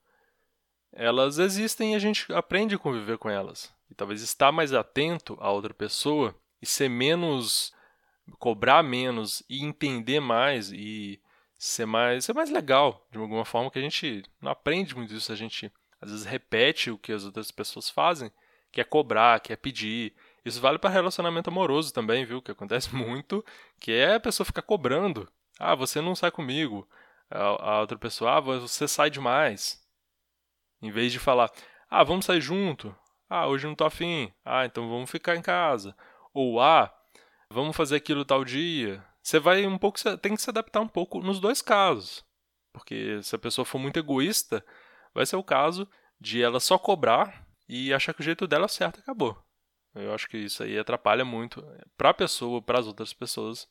Elas 0.93 1.39
existem 1.39 1.93
e 1.93 1.97
a 1.97 1.99
gente 1.99 2.33
aprende 2.33 2.75
a 2.75 2.79
conviver 2.79 3.19
com 3.19 3.29
elas. 3.29 3.73
E 3.91 3.95
talvez 3.95 4.23
estar 4.23 4.53
mais 4.53 4.73
atento 4.73 5.37
a 5.41 5.51
outra 5.51 5.75
pessoa 5.75 6.35
e 6.63 6.67
ser 6.67 6.89
menos 6.89 7.73
cobrar 8.39 8.83
menos 8.83 9.43
e 9.49 9.65
entender 9.65 10.21
mais 10.21 10.71
e 10.71 11.21
ser 11.59 11.87
mais 11.87 12.25
ser 12.25 12.33
mais 12.33 12.49
legal 12.49 13.05
de 13.11 13.19
alguma 13.19 13.45
forma 13.45 13.71
que 13.71 13.79
a 13.79 13.83
gente 13.83 14.23
não 14.41 14.53
aprende 14.53 14.95
muito 14.95 15.13
isso, 15.13 15.33
a 15.33 15.37
gente 15.37 15.73
às 16.01 16.11
vezes 16.11 16.25
repete 16.25 16.91
o 16.91 16.99
que 16.99 17.13
as 17.13 17.25
outras 17.25 17.51
pessoas 17.51 17.91
fazem, 17.91 18.31
que 18.73 18.81
é 18.81 18.85
cobrar, 18.85 19.41
que 19.41 19.53
é 19.53 19.57
pedir, 19.57 20.15
isso 20.45 20.61
vale 20.61 20.79
para 20.79 20.91
relacionamento 20.91 21.51
amoroso 21.51 21.93
também, 21.93 22.25
viu? 22.25 22.41
Que 22.43 22.53
acontece 22.53 22.93
muito, 22.97 23.45
que 23.79 23.93
é 23.93 24.15
a 24.15 24.21
pessoa 24.21 24.45
ficar 24.45 24.63
cobrando. 24.63 25.29
Ah, 25.59 25.75
você 25.75 26.01
não 26.01 26.15
sai 26.15 26.31
comigo. 26.31 26.89
A, 27.31 27.75
a 27.75 27.81
outra 27.81 27.99
pessoa, 27.99 28.37
ah, 28.37 28.41
você 28.41 28.89
sai 28.89 29.11
demais. 29.11 29.81
Em 30.83 30.91
vez 30.91 31.13
de 31.13 31.19
falar, 31.19 31.51
ah, 31.89 32.03
vamos 32.03 32.25
sair 32.25 32.41
junto. 32.41 32.95
Ah, 33.29 33.47
hoje 33.47 33.67
não 33.67 33.75
tô 33.75 33.85
afim. 33.85 34.33
Ah, 34.45 34.65
então 34.65 34.89
vamos 34.89 35.11
ficar 35.11 35.37
em 35.37 35.43
casa. 35.43 35.95
Ou, 36.33 36.61
ah, 36.61 36.93
vamos 37.51 37.77
fazer 37.77 37.97
aquilo 37.97 38.25
tal 38.25 38.45
dia. 38.45 39.05
Você 39.23 39.39
vai 39.39 39.67
um 39.67 39.79
pouco, 39.79 39.99
tem 40.19 40.35
que 40.35 40.43
se 40.43 40.51
adaptar 40.51 40.81
um 40.81 40.89
pouco 40.89 41.21
nos 41.21 41.39
dois 41.39 41.61
casos. 41.61 42.25
Porque 42.73 43.23
se 43.23 43.35
a 43.37 43.39
pessoa 43.39 43.65
for 43.65 43.79
muito 43.79 43.99
egoísta, 43.99 44.65
vai 45.15 45.27
ser 45.27 45.37
o 45.37 45.45
caso 45.45 45.89
de 46.19 46.43
ela 46.43 46.61
só 46.61 46.79
cobrar 46.79 47.47
e 47.69 47.93
achar 47.93 48.15
que 48.15 48.21
o 48.21 48.25
jeito 48.25 48.47
dela 48.47 48.65
é 48.65 48.69
certo 48.69 49.01
acabou. 49.01 49.37
Eu 49.95 50.15
acho 50.15 50.29
que 50.29 50.39
isso 50.39 50.63
aí 50.63 50.79
atrapalha 50.79 51.25
muito 51.25 51.65
para 51.97 52.11
a 52.11 52.15
pessoa, 52.15 52.63
para 52.63 52.79
as 52.79 52.87
outras 52.87 53.13
pessoas. 53.13 53.69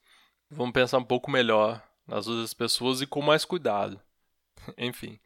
Vamos 0.49 0.73
pensar 0.73 0.97
um 0.97 1.03
pouco 1.03 1.31
melhor 1.31 1.81
nas 2.05 2.27
outras 2.27 2.53
pessoas 2.53 3.01
e 3.01 3.07
com 3.07 3.21
mais 3.21 3.45
cuidado. 3.45 4.01
Enfim. 4.77 5.19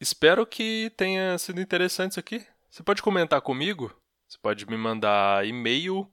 Espero 0.00 0.46
que 0.46 0.90
tenha 0.96 1.36
sido 1.38 1.60
interessante 1.60 2.12
isso 2.12 2.20
aqui. 2.20 2.44
Você 2.70 2.82
pode 2.82 3.02
comentar 3.02 3.40
comigo? 3.40 3.94
Você 4.26 4.38
pode 4.38 4.66
me 4.66 4.76
mandar 4.76 5.46
e-mail. 5.46 6.10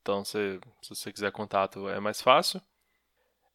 Então, 0.00 0.24
se, 0.24 0.58
se 0.80 0.94
você 0.94 1.12
quiser 1.12 1.32
contato, 1.32 1.88
é 1.88 2.00
mais 2.00 2.22
fácil. 2.22 2.60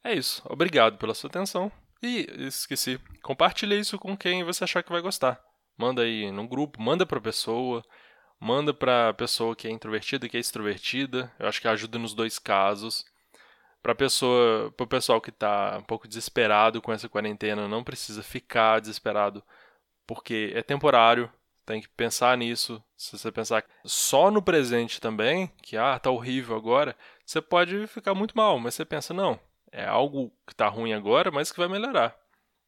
É 0.03 0.13
isso. 0.13 0.43
Obrigado 0.45 0.97
pela 0.97 1.15
sua 1.15 1.29
atenção. 1.29 1.71
E 2.03 2.27
esqueci, 2.45 2.99
compartilhe 3.23 3.79
isso 3.79 3.97
com 3.97 4.15
quem 4.15 4.43
você 4.43 4.63
achar 4.63 4.83
que 4.83 4.91
vai 4.91 5.01
gostar. 5.01 5.41
Manda 5.75 6.03
aí 6.03 6.31
no 6.31 6.47
grupo, 6.47 6.81
manda 6.81 7.05
para 7.05 7.19
pessoa, 7.19 7.83
manda 8.39 8.73
para 8.73 9.13
pessoa 9.13 9.55
que 9.55 9.67
é 9.67 9.71
introvertida, 9.71 10.29
que 10.29 10.37
é 10.37 10.39
extrovertida. 10.39 11.33
Eu 11.39 11.47
acho 11.47 11.59
que 11.59 11.67
ajuda 11.67 11.97
nos 11.97 12.13
dois 12.13 12.37
casos 12.37 13.05
para 13.85 13.93
pessoa, 13.93 14.73
para 14.75 14.83
o 14.83 14.87
pessoal 14.87 15.21
que 15.21 15.29
está 15.29 15.77
um 15.77 15.83
pouco 15.83 16.07
desesperado 16.07 16.81
com 16.81 16.91
essa 16.91 17.07
quarentena, 17.07 17.67
não 17.67 17.83
precisa 17.83 18.23
ficar 18.23 18.81
desesperado, 18.81 19.43
porque 20.07 20.51
é 20.55 20.63
temporário. 20.63 21.31
Tem 21.67 21.79
que 21.79 21.89
pensar 21.89 22.35
nisso. 22.35 22.83
Se 22.97 23.15
você 23.15 23.31
pensar 23.31 23.63
só 23.83 24.31
no 24.31 24.41
presente 24.41 24.99
também, 24.99 25.51
que 25.61 25.77
ah, 25.77 25.99
tá 25.99 26.09
horrível 26.09 26.55
agora, 26.55 26.97
você 27.23 27.39
pode 27.39 27.85
ficar 27.85 28.15
muito 28.15 28.35
mal, 28.35 28.57
mas 28.57 28.73
você 28.73 28.83
pensa 28.83 29.13
não, 29.13 29.39
é 29.71 29.85
algo 29.85 30.33
que 30.47 30.55
tá 30.55 30.67
ruim 30.67 30.93
agora, 30.93 31.29
mas 31.29 31.51
que 31.51 31.59
vai 31.59 31.67
melhorar. 31.67 32.17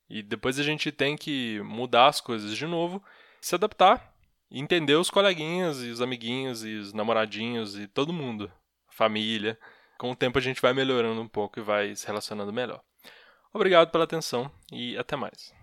E 0.08 0.22
depois 0.22 0.60
a 0.60 0.64
gente 0.64 0.92
tem 0.92 1.18
que 1.18 1.60
mudar 1.64 2.10
as 2.10 2.22
coisas 2.22 2.56
de 2.56 2.68
novo, 2.68 3.04
se 3.42 3.56
adaptar, 3.56 4.14
entender 4.52 4.94
os 4.94 5.10
coleguinhas 5.10 5.82
e 5.82 5.90
os 5.90 6.00
amiguinhos 6.00 6.64
e 6.64 6.76
os 6.76 6.94
namoradinhos 6.94 7.76
e 7.76 7.88
todo 7.88 8.14
mundo, 8.14 8.52
família 8.88 9.58
com 9.98 10.12
o 10.12 10.16
tempo 10.16 10.38
a 10.38 10.42
gente 10.42 10.62
vai 10.62 10.74
melhorando 10.74 11.22
um 11.22 11.28
pouco 11.28 11.60
e 11.60 11.64
vai 11.64 11.96
se 11.96 12.06
relacionando 12.06 12.54
melhor. 12.54 12.82
Obrigado 13.54 13.90
pela 13.92 14.04
atenção 14.04 14.52
e 14.72 14.98
até 14.98 15.16
mais. 15.16 15.57